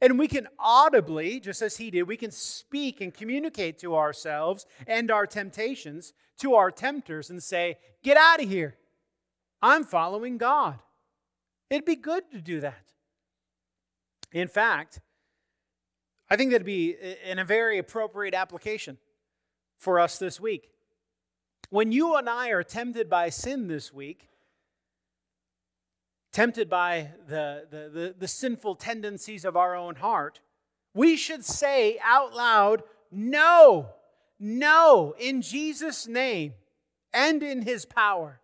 And 0.00 0.18
we 0.18 0.26
can 0.26 0.48
audibly, 0.58 1.38
just 1.38 1.62
as 1.62 1.76
he 1.76 1.90
did, 1.90 2.02
we 2.02 2.16
can 2.16 2.32
speak 2.32 3.00
and 3.00 3.14
communicate 3.14 3.78
to 3.78 3.94
ourselves 3.94 4.66
and 4.86 5.10
our 5.10 5.26
temptations 5.26 6.12
to 6.38 6.54
our 6.54 6.72
tempters 6.72 7.30
and 7.30 7.40
say, 7.40 7.78
Get 8.02 8.16
out 8.16 8.42
of 8.42 8.48
here. 8.48 8.76
I'm 9.62 9.84
following 9.84 10.38
God. 10.38 10.80
It'd 11.70 11.84
be 11.84 11.94
good 11.94 12.24
to 12.32 12.40
do 12.40 12.60
that. 12.60 12.82
In 14.32 14.48
fact, 14.48 15.00
I 16.30 16.36
think 16.36 16.50
that'd 16.50 16.66
be 16.66 16.96
in 17.24 17.38
a 17.38 17.44
very 17.44 17.78
appropriate 17.78 18.34
application 18.34 18.98
for 19.78 20.00
us 20.00 20.18
this 20.18 20.40
week. 20.40 20.70
When 21.68 21.92
you 21.92 22.16
and 22.16 22.28
I 22.28 22.48
are 22.50 22.62
tempted 22.62 23.10
by 23.10 23.28
sin 23.28 23.68
this 23.68 23.92
week, 23.92 24.28
tempted 26.32 26.70
by 26.70 27.10
the, 27.26 27.66
the, 27.70 27.88
the, 27.88 28.14
the, 28.18 28.28
sinful 28.28 28.76
tendencies 28.76 29.44
of 29.44 29.56
our 29.56 29.74
own 29.74 29.96
heart, 29.96 30.40
we 30.94 31.16
should 31.16 31.44
say 31.44 31.98
out 32.02 32.34
loud, 32.34 32.82
No, 33.10 33.90
no, 34.38 35.14
in 35.18 35.42
Jesus' 35.42 36.06
name 36.06 36.54
and 37.12 37.42
in 37.42 37.62
his 37.62 37.84
power, 37.84 38.40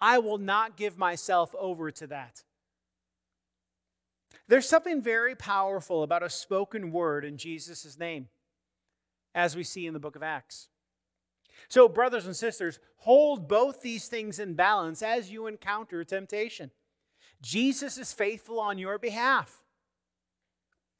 I 0.00 0.18
will 0.18 0.38
not 0.38 0.76
give 0.76 0.96
myself 0.96 1.54
over 1.58 1.90
to 1.90 2.06
that. 2.08 2.44
There's 4.46 4.68
something 4.68 5.00
very 5.00 5.34
powerful 5.34 6.02
about 6.02 6.22
a 6.22 6.30
spoken 6.30 6.92
word 6.92 7.24
in 7.24 7.38
Jesus' 7.38 7.98
name, 7.98 8.28
as 9.34 9.56
we 9.56 9.64
see 9.64 9.86
in 9.86 9.94
the 9.94 10.00
book 10.00 10.16
of 10.16 10.22
Acts. 10.22 10.68
So, 11.68 11.88
brothers 11.88 12.26
and 12.26 12.36
sisters, 12.36 12.78
hold 12.98 13.48
both 13.48 13.80
these 13.80 14.08
things 14.08 14.38
in 14.38 14.54
balance 14.54 15.02
as 15.02 15.30
you 15.30 15.46
encounter 15.46 16.04
temptation. 16.04 16.70
Jesus 17.40 17.96
is 17.96 18.12
faithful 18.12 18.60
on 18.60 18.78
your 18.78 18.98
behalf, 18.98 19.62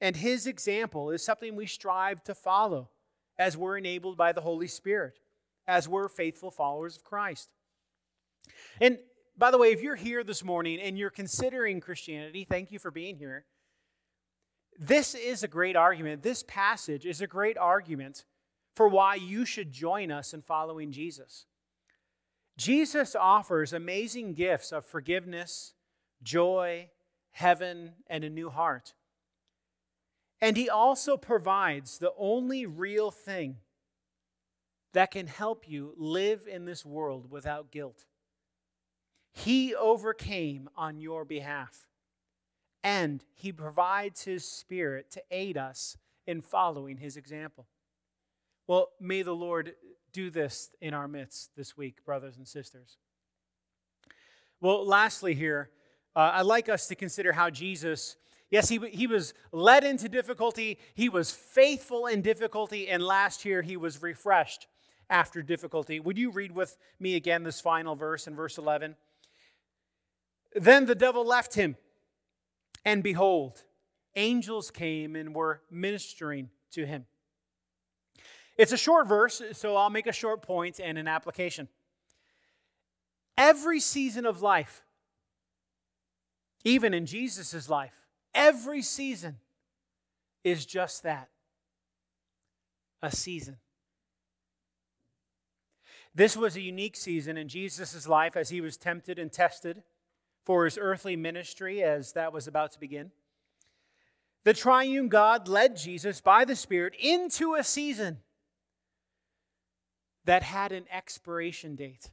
and 0.00 0.16
his 0.16 0.46
example 0.46 1.10
is 1.10 1.24
something 1.24 1.54
we 1.54 1.66
strive 1.66 2.22
to 2.24 2.34
follow 2.34 2.90
as 3.38 3.56
we're 3.56 3.76
enabled 3.76 4.16
by 4.16 4.32
the 4.32 4.40
Holy 4.40 4.68
Spirit, 4.68 5.18
as 5.66 5.88
we're 5.88 6.08
faithful 6.08 6.50
followers 6.50 6.96
of 6.96 7.04
Christ. 7.04 7.50
And 8.80 8.98
by 9.36 9.50
the 9.50 9.58
way, 9.58 9.72
if 9.72 9.82
you're 9.82 9.96
here 9.96 10.22
this 10.22 10.44
morning 10.44 10.80
and 10.80 10.96
you're 10.96 11.10
considering 11.10 11.80
Christianity, 11.80 12.44
thank 12.44 12.70
you 12.70 12.78
for 12.78 12.90
being 12.90 13.16
here. 13.16 13.44
This 14.78 15.14
is 15.14 15.42
a 15.42 15.48
great 15.48 15.76
argument. 15.76 16.22
This 16.22 16.44
passage 16.46 17.06
is 17.06 17.20
a 17.20 17.26
great 17.26 17.58
argument 17.58 18.24
for 18.74 18.88
why 18.88 19.14
you 19.14 19.44
should 19.44 19.72
join 19.72 20.10
us 20.10 20.34
in 20.34 20.42
following 20.42 20.92
Jesus. 20.92 21.46
Jesus 22.56 23.16
offers 23.16 23.72
amazing 23.72 24.34
gifts 24.34 24.72
of 24.72 24.84
forgiveness, 24.84 25.74
joy, 26.22 26.90
heaven, 27.32 27.92
and 28.08 28.24
a 28.24 28.30
new 28.30 28.50
heart. 28.50 28.94
And 30.40 30.56
he 30.56 30.68
also 30.68 31.16
provides 31.16 31.98
the 31.98 32.12
only 32.18 32.66
real 32.66 33.10
thing 33.10 33.56
that 34.92 35.10
can 35.10 35.26
help 35.26 35.68
you 35.68 35.94
live 35.96 36.46
in 36.46 36.64
this 36.64 36.84
world 36.84 37.30
without 37.30 37.72
guilt. 37.72 38.04
He 39.34 39.74
overcame 39.74 40.70
on 40.76 41.00
your 41.00 41.24
behalf, 41.24 41.86
and 42.82 43.22
He 43.34 43.52
provides 43.52 44.22
His 44.22 44.44
Spirit 44.44 45.10
to 45.10 45.22
aid 45.30 45.58
us 45.58 45.96
in 46.26 46.40
following 46.40 46.98
His 46.98 47.16
example. 47.16 47.66
Well, 48.66 48.90
may 49.00 49.22
the 49.22 49.34
Lord 49.34 49.74
do 50.12 50.30
this 50.30 50.70
in 50.80 50.94
our 50.94 51.08
midst 51.08 51.50
this 51.56 51.76
week, 51.76 52.04
brothers 52.04 52.36
and 52.38 52.46
sisters. 52.46 52.96
Well, 54.60 54.86
lastly, 54.86 55.34
here, 55.34 55.68
uh, 56.16 56.30
I'd 56.34 56.46
like 56.46 56.68
us 56.68 56.86
to 56.86 56.94
consider 56.94 57.32
how 57.32 57.50
Jesus, 57.50 58.16
yes, 58.50 58.68
he, 58.68 58.78
he 58.90 59.08
was 59.08 59.34
led 59.52 59.82
into 59.82 60.08
difficulty, 60.08 60.78
he 60.94 61.08
was 61.08 61.32
faithful 61.32 62.06
in 62.06 62.22
difficulty, 62.22 62.88
and 62.88 63.02
last 63.02 63.44
year 63.44 63.62
he 63.62 63.76
was 63.76 64.00
refreshed 64.00 64.68
after 65.10 65.42
difficulty. 65.42 66.00
Would 66.00 66.16
you 66.16 66.30
read 66.30 66.52
with 66.52 66.78
me 66.98 67.16
again 67.16 67.42
this 67.42 67.60
final 67.60 67.94
verse 67.94 68.26
in 68.26 68.34
verse 68.34 68.56
11? 68.56 68.96
Then 70.54 70.86
the 70.86 70.94
devil 70.94 71.26
left 71.26 71.54
him, 71.54 71.76
and 72.84 73.02
behold, 73.02 73.64
angels 74.14 74.70
came 74.70 75.16
and 75.16 75.34
were 75.34 75.62
ministering 75.70 76.50
to 76.72 76.86
him. 76.86 77.06
It's 78.56 78.72
a 78.72 78.76
short 78.76 79.08
verse, 79.08 79.42
so 79.52 79.76
I'll 79.76 79.90
make 79.90 80.06
a 80.06 80.12
short 80.12 80.42
point 80.42 80.78
and 80.82 80.96
an 80.96 81.08
application. 81.08 81.68
Every 83.36 83.80
season 83.80 84.26
of 84.26 84.42
life, 84.42 84.84
even 86.62 86.94
in 86.94 87.04
Jesus' 87.04 87.68
life, 87.68 88.06
every 88.32 88.80
season 88.80 89.38
is 90.44 90.64
just 90.64 91.02
that 91.02 91.30
a 93.02 93.10
season. 93.10 93.56
This 96.14 96.36
was 96.36 96.54
a 96.54 96.60
unique 96.60 96.94
season 96.94 97.36
in 97.36 97.48
Jesus' 97.48 98.06
life 98.06 98.36
as 98.36 98.50
he 98.50 98.60
was 98.60 98.76
tempted 98.76 99.18
and 99.18 99.32
tested 99.32 99.82
for 100.44 100.64
his 100.64 100.78
earthly 100.80 101.16
ministry 101.16 101.82
as 101.82 102.12
that 102.12 102.32
was 102.32 102.46
about 102.46 102.72
to 102.72 102.80
begin. 102.80 103.10
The 104.44 104.54
triune 104.54 105.08
God 105.08 105.48
led 105.48 105.76
Jesus 105.76 106.20
by 106.20 106.44
the 106.44 106.56
Spirit 106.56 106.94
into 107.00 107.54
a 107.54 107.64
season 107.64 108.18
that 110.26 110.42
had 110.42 110.72
an 110.72 110.84
expiration 110.90 111.76
date. 111.76 112.10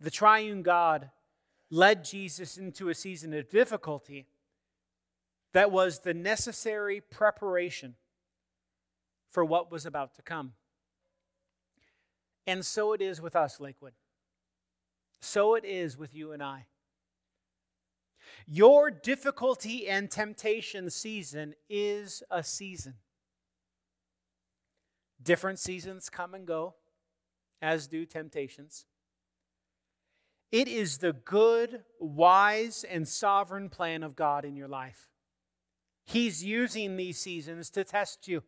The 0.00 0.10
triune 0.10 0.62
God 0.62 1.10
led 1.70 2.04
Jesus 2.04 2.56
into 2.56 2.88
a 2.88 2.94
season 2.94 3.34
of 3.34 3.48
difficulty 3.50 4.26
that 5.52 5.70
was 5.70 6.00
the 6.00 6.14
necessary 6.14 7.00
preparation 7.00 7.94
for 9.30 9.44
what 9.44 9.70
was 9.70 9.84
about 9.84 10.14
to 10.14 10.22
come. 10.22 10.52
And 12.46 12.64
so 12.64 12.92
it 12.92 13.00
is 13.00 13.20
with 13.20 13.34
us, 13.34 13.58
Lakewood. 13.58 13.92
So 15.26 15.56
it 15.56 15.64
is 15.64 15.98
with 15.98 16.14
you 16.14 16.30
and 16.30 16.40
I. 16.40 16.66
Your 18.46 18.92
difficulty 18.92 19.88
and 19.88 20.08
temptation 20.08 20.88
season 20.88 21.54
is 21.68 22.22
a 22.30 22.44
season. 22.44 22.94
Different 25.20 25.58
seasons 25.58 26.08
come 26.08 26.32
and 26.32 26.46
go, 26.46 26.76
as 27.60 27.88
do 27.88 28.06
temptations. 28.06 28.86
It 30.52 30.68
is 30.68 30.98
the 30.98 31.12
good, 31.12 31.82
wise, 31.98 32.84
and 32.88 33.08
sovereign 33.08 33.68
plan 33.68 34.04
of 34.04 34.14
God 34.14 34.44
in 34.44 34.54
your 34.54 34.68
life. 34.68 35.08
He's 36.04 36.44
using 36.44 36.96
these 36.96 37.18
seasons 37.18 37.68
to 37.70 37.82
test 37.82 38.28
you. 38.28 38.44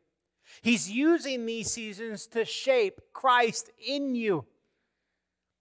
He's 0.63 0.89
using 0.89 1.45
these 1.45 1.73
seasons 1.73 2.29
to 2.29 2.45
shape 2.45 3.01
Christ 3.13 3.69
in 3.85 4.15
you. 4.15 4.47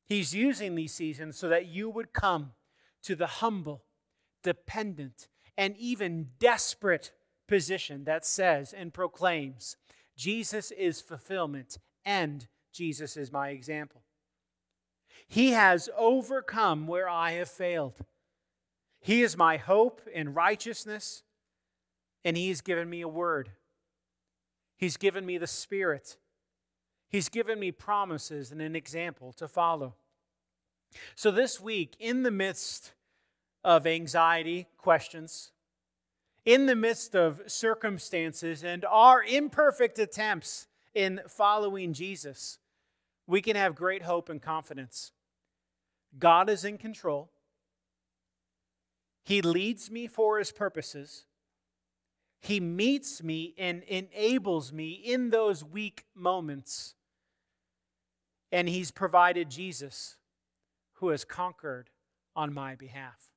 He's 0.08 0.34
using 0.34 0.76
these 0.76 0.94
seasons 0.94 1.38
so 1.38 1.50
that 1.50 1.66
you 1.68 1.90
would 1.90 2.14
come 2.14 2.54
to 3.04 3.16
the 3.16 3.28
humble, 3.28 3.84
dependent, 4.44 5.28
and 5.58 5.76
even 5.78 6.30
desperate 6.40 7.12
position 7.48 8.04
that 8.06 8.26
says 8.26 8.74
and 8.74 8.94
proclaims, 8.94 9.76
Jesus 10.16 10.72
is 10.72 11.02
fulfillment 11.02 11.78
and 12.06 12.48
Jesus 12.74 13.18
is 13.18 13.32
my 13.32 13.50
example. 13.50 14.02
He 15.28 15.52
has 15.52 15.90
overcome 15.98 16.88
where 16.88 17.10
I 17.10 17.32
have 17.32 17.50
failed. 17.50 17.96
He 19.02 19.22
is 19.22 19.38
my 19.38 19.58
hope 19.58 20.02
in 20.14 20.34
righteousness, 20.34 21.24
and 22.24 22.38
He 22.38 22.50
has 22.50 22.62
given 22.62 22.90
me 22.90 23.02
a 23.02 23.08
word. 23.08 23.52
He's 24.78 24.98
given 24.98 25.26
me 25.26 25.38
the 25.38 25.48
Spirit. 25.48 26.18
He's 27.10 27.30
given 27.30 27.60
me 27.60 27.72
promises 27.72 28.52
and 28.52 28.62
an 28.62 28.76
example 28.76 29.34
to 29.34 29.48
follow. 29.48 29.96
So, 31.16 31.32
this 31.32 31.60
week, 31.60 31.96
in 32.00 32.24
the 32.24 32.32
midst 32.32 32.94
of 33.64 33.86
anxiety, 33.86 34.68
questions, 34.78 35.52
in 36.46 36.66
the 36.66 36.76
midst 36.76 37.16
of 37.16 37.42
circumstances 37.48 38.64
and 38.64 38.86
our 38.86 39.24
imperfect 39.24 40.00
attempts 40.00 40.68
in 40.94 41.22
following 41.28 41.94
Jesus, 41.94 42.60
we 43.28 43.42
can 43.42 43.56
have 43.56 43.76
great 43.76 44.04
hope 44.04 44.30
and 44.30 44.42
confidence. 44.42 45.12
God 46.18 46.50
is 46.50 46.64
in 46.64 46.78
control. 46.78 47.30
He 49.26 49.42
leads 49.42 49.92
me 49.92 50.08
for 50.08 50.40
his 50.40 50.54
purposes. 50.54 51.26
He 52.40 52.62
meets 52.62 53.22
me 53.22 53.54
and 53.58 53.84
enables 53.84 54.72
me 54.72 54.92
in 54.92 55.32
those 55.32 55.66
weak 55.66 56.06
moments. 56.16 56.96
And 58.52 58.70
he's 58.70 58.92
provided 58.92 59.50
Jesus, 59.50 60.16
who 60.94 61.10
has 61.10 61.26
conquered 61.26 61.90
on 62.36 62.54
my 62.54 62.76
behalf. 62.76 63.32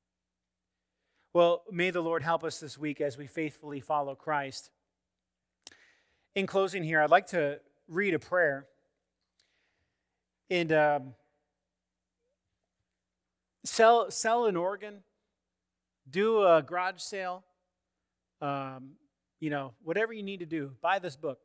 Well, 1.32 1.62
may 1.70 1.90
the 1.90 2.00
Lord 2.00 2.22
help 2.22 2.42
us 2.44 2.58
this 2.58 2.76
week 2.76 3.00
as 3.00 3.16
we 3.16 3.26
faithfully 3.26 3.80
follow 3.80 4.14
Christ. 4.14 4.70
In 6.34 6.46
closing, 6.46 6.82
here, 6.82 7.00
I'd 7.00 7.10
like 7.10 7.28
to 7.28 7.60
read 7.88 8.14
a 8.14 8.18
prayer. 8.18 8.66
And 10.48 10.72
um, 10.72 11.14
sell, 13.64 14.10
sell 14.10 14.46
an 14.46 14.56
organ, 14.56 15.02
do 16.08 16.44
a 16.44 16.62
garage 16.62 17.00
sale, 17.00 17.44
um, 18.40 18.92
you 19.38 19.50
know, 19.50 19.72
whatever 19.82 20.12
you 20.12 20.22
need 20.22 20.40
to 20.40 20.46
do, 20.46 20.72
buy 20.80 20.98
this 20.98 21.16
book. 21.16 21.38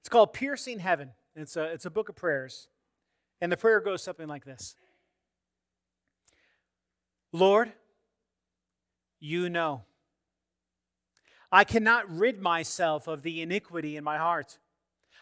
It's 0.00 0.08
called 0.08 0.32
Piercing 0.32 0.78
Heaven. 0.78 1.10
It's 1.36 1.56
a, 1.56 1.64
it's 1.64 1.86
a 1.86 1.90
book 1.90 2.08
of 2.08 2.16
prayers. 2.16 2.68
And 3.40 3.50
the 3.50 3.56
prayer 3.56 3.80
goes 3.80 4.02
something 4.02 4.28
like 4.28 4.44
this 4.44 4.76
Lord, 7.32 7.72
you 9.20 9.48
know. 9.48 9.82
I 11.50 11.64
cannot 11.64 12.10
rid 12.10 12.40
myself 12.40 13.06
of 13.06 13.22
the 13.22 13.40
iniquity 13.40 13.96
in 13.96 14.02
my 14.02 14.18
heart. 14.18 14.58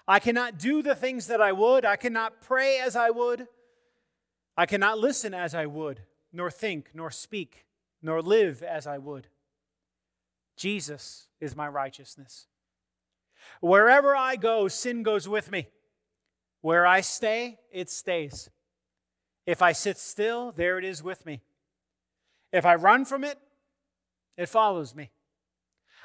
I 0.08 0.18
cannot 0.18 0.58
do 0.58 0.82
the 0.82 0.94
things 0.94 1.26
that 1.26 1.40
I 1.40 1.52
would. 1.52 1.84
I 1.84 1.96
cannot 1.96 2.40
pray 2.40 2.78
as 2.78 2.96
I 2.96 3.10
would. 3.10 3.48
I 4.56 4.66
cannot 4.66 4.98
listen 4.98 5.34
as 5.34 5.54
I 5.54 5.66
would, 5.66 6.00
nor 6.32 6.50
think, 6.50 6.90
nor 6.94 7.10
speak, 7.10 7.66
nor 8.02 8.20
live 8.22 8.62
as 8.62 8.86
I 8.86 8.98
would. 8.98 9.28
Jesus 10.56 11.28
is 11.40 11.56
my 11.56 11.68
righteousness. 11.68 12.46
Wherever 13.60 14.16
I 14.16 14.36
go, 14.36 14.68
sin 14.68 15.02
goes 15.02 15.28
with 15.28 15.50
me. 15.50 15.68
Where 16.62 16.86
I 16.86 17.02
stay, 17.02 17.58
it 17.70 17.90
stays. 17.90 18.48
If 19.46 19.60
I 19.60 19.72
sit 19.72 19.98
still, 19.98 20.52
there 20.52 20.78
it 20.78 20.84
is 20.84 21.02
with 21.02 21.26
me. 21.26 21.42
If 22.52 22.64
I 22.64 22.74
run 22.76 23.04
from 23.04 23.24
it, 23.24 23.38
it 24.36 24.48
follows 24.48 24.94
me. 24.94 25.10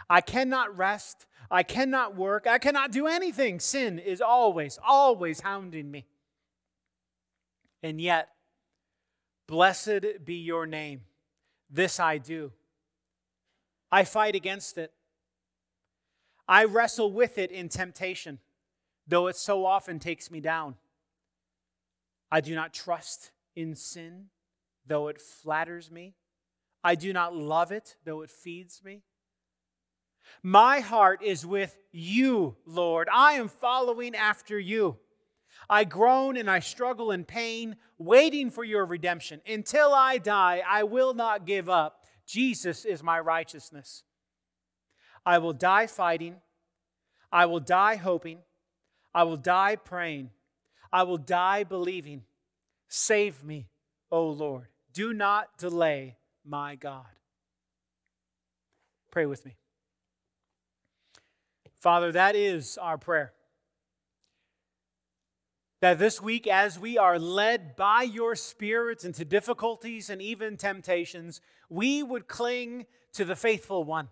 I 0.10 0.22
cannot 0.22 0.76
rest. 0.76 1.26
I 1.50 1.64
cannot 1.64 2.16
work. 2.16 2.48
I 2.48 2.58
cannot 2.58 2.92
do 2.92 3.08
anything. 3.08 3.60
Sin 3.60 4.00
is 4.00 4.22
always, 4.22 4.80
always 4.86 5.42
hounding 5.42 5.92
me. 5.92 6.06
And 7.84 8.02
yet, 8.02 8.30
blessed 9.48 10.26
be 10.26 10.36
your 10.36 10.66
name. 10.66 11.02
This 11.70 12.00
I 12.00 12.18
do. 12.18 12.52
I 13.92 14.04
fight 14.04 14.36
against 14.36 14.78
it. 14.78 14.92
I 16.48 16.64
wrestle 16.64 17.12
with 17.12 17.38
it 17.38 17.52
in 17.52 17.70
temptation, 17.70 18.40
though 19.08 19.28
it 19.28 19.36
so 19.36 19.66
often 19.66 20.00
takes 20.00 20.30
me 20.30 20.40
down. 20.40 20.76
I 22.32 22.42
do 22.42 22.56
not 22.56 22.74
trust 22.74 23.32
in 23.56 23.76
sin, 23.76 24.26
though 24.86 25.08
it 25.08 25.22
flatters 25.22 25.90
me. 25.90 26.16
I 26.84 26.96
do 26.96 27.14
not 27.14 27.36
love 27.36 27.72
it, 27.72 27.96
though 28.06 28.22
it 28.22 28.30
feeds 28.30 28.84
me. 28.84 29.04
My 30.44 30.80
heart 30.80 31.22
is 31.24 31.46
with 31.46 31.78
you, 31.92 32.58
Lord. 32.66 33.08
I 33.12 33.34
am 33.34 33.48
following 33.48 34.16
after 34.16 34.60
you. 34.60 34.98
I 35.70 35.84
groan 35.84 36.38
and 36.38 36.50
I 36.50 36.60
struggle 36.60 37.12
in 37.12 37.26
pain, 37.26 37.78
waiting 37.98 38.52
for 38.52 38.64
your 38.64 38.86
redemption. 38.86 39.42
Until 39.48 39.94
I 39.94 40.18
die, 40.18 40.62
I 40.68 40.84
will 40.84 41.14
not 41.14 41.46
give 41.46 41.70
up. 41.70 42.04
Jesus 42.26 42.86
is 42.86 43.02
my 43.02 43.20
righteousness. 43.20 44.04
I 45.26 45.40
will 45.40 45.54
die 45.54 45.88
fighting. 45.88 46.38
I 47.32 47.46
will 47.46 47.60
die 47.60 47.96
hoping. 47.96 48.40
I 49.14 49.24
will 49.24 49.38
die 49.38 49.76
praying. 49.76 50.32
I 50.92 51.04
will 51.04 51.18
die 51.18 51.64
believing. 51.64 52.24
Save 52.88 53.44
me, 53.44 53.68
O 54.12 54.28
Lord. 54.28 54.68
Do 54.94 55.14
not 55.14 55.58
delay, 55.58 56.18
my 56.46 56.76
God. 56.76 57.06
Pray 59.12 59.26
with 59.26 59.46
me. 59.46 59.56
Father, 61.80 62.12
that 62.12 62.36
is 62.36 62.78
our 62.78 62.98
prayer. 62.98 63.34
That 65.80 66.00
this 66.00 66.22
week, 66.22 66.48
as 66.48 66.80
we 66.80 66.98
are 66.98 67.20
led 67.20 67.76
by 67.76 68.02
your 68.02 68.36
Spirit 68.36 69.04
into 69.04 69.24
difficulties 69.24 70.10
and 70.10 70.22
even 70.22 70.58
temptations, 70.58 71.40
we 71.70 72.02
would 72.02 72.28
cling 72.28 72.88
to 73.14 73.24
the 73.26 73.36
faithful 73.36 73.84
one, 73.84 74.10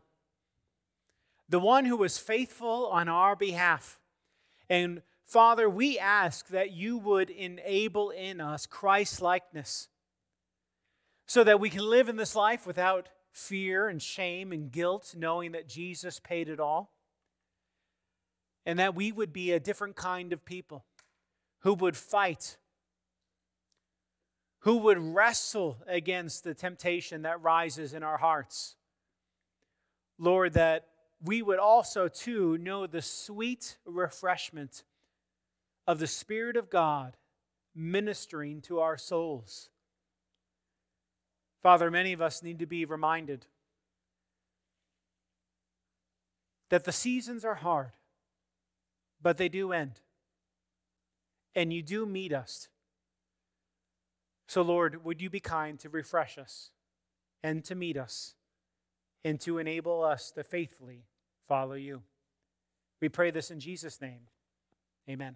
the 1.50 1.60
one 1.60 1.86
who 1.86 1.98
was 1.98 2.18
faithful 2.18 2.88
on 2.88 3.10
our 3.10 3.36
behalf. 3.36 4.00
And 4.70 5.02
Father, 5.26 5.70
we 5.70 5.98
ask 5.98 6.48
that 6.50 6.72
you 6.72 6.98
would 6.98 7.30
enable 7.30 8.12
in 8.12 8.40
us 8.40 8.66
Christ 8.66 9.22
likeness 9.22 9.88
so 11.26 11.44
that 11.44 11.60
we 11.60 11.70
can 11.70 11.90
live 11.90 12.10
in 12.10 12.18
this 12.18 12.36
life 12.36 12.68
without 12.68 13.10
fear 13.32 13.88
and 13.88 14.02
shame 14.02 14.52
and 14.52 14.72
guilt, 14.72 15.16
knowing 15.18 15.52
that 15.52 15.68
Jesus 15.68 16.20
paid 16.20 16.48
it 16.48 16.60
all. 16.60 16.92
And 18.66 18.80
that 18.80 18.96
we 18.96 19.12
would 19.12 19.34
be 19.34 19.52
a 19.52 19.60
different 19.60 19.96
kind 19.96 20.34
of 20.34 20.46
people 20.46 20.86
who 21.60 21.74
would 21.74 21.98
fight, 21.98 22.58
who 24.60 24.78
would 24.78 24.98
wrestle 24.98 25.78
against 25.88 26.44
the 26.44 26.54
temptation 26.54 27.24
that 27.24 27.42
rises 27.42 27.94
in 27.94 28.04
our 28.04 28.18
hearts. 28.18 28.76
Lord, 30.18 30.54
that 30.54 30.88
we 31.24 31.42
would 31.42 31.60
also, 31.60 32.08
too, 32.08 32.58
know 32.58 32.88
the 32.88 33.02
sweet 33.02 33.78
refreshment 33.86 34.84
of 35.88 36.00
the 36.00 36.08
Spirit 36.08 36.58
of 36.58 36.70
God 36.70 37.18
ministering 37.74 38.62
to 38.62 38.80
our 38.80 38.98
souls. 38.98 39.70
Father, 41.62 41.90
many 41.90 42.14
of 42.14 42.22
us 42.22 42.44
need 42.44 42.60
to 42.60 42.66
be 42.66 42.86
reminded 42.86 43.48
that 46.70 46.84
the 46.84 46.92
seasons 46.92 47.46
are 47.46 47.56
hard, 47.56 47.92
but 49.22 49.38
they 49.38 49.50
do 49.50 49.72
end. 49.72 50.02
And 51.56 51.72
you 51.72 51.82
do 51.82 52.06
meet 52.06 52.34
us. 52.34 52.68
So, 54.48 54.62
Lord, 54.62 55.04
would 55.04 55.22
you 55.22 55.30
be 55.30 55.40
kind 55.40 55.80
to 55.80 55.90
refresh 55.90 56.38
us 56.38 56.72
and 57.42 57.64
to 57.66 57.76
meet 57.76 57.98
us 57.98 58.36
and 59.26 59.42
to 59.42 59.58
enable 59.58 60.04
us 60.04 60.32
to 60.32 60.44
faithfully 60.44 61.04
follow 61.50 61.74
you? 61.74 62.04
We 63.02 63.10
pray 63.10 63.32
this 63.32 63.52
in 63.52 63.60
Jesus' 63.60 64.00
name. 64.00 64.22
Amen. 65.10 65.36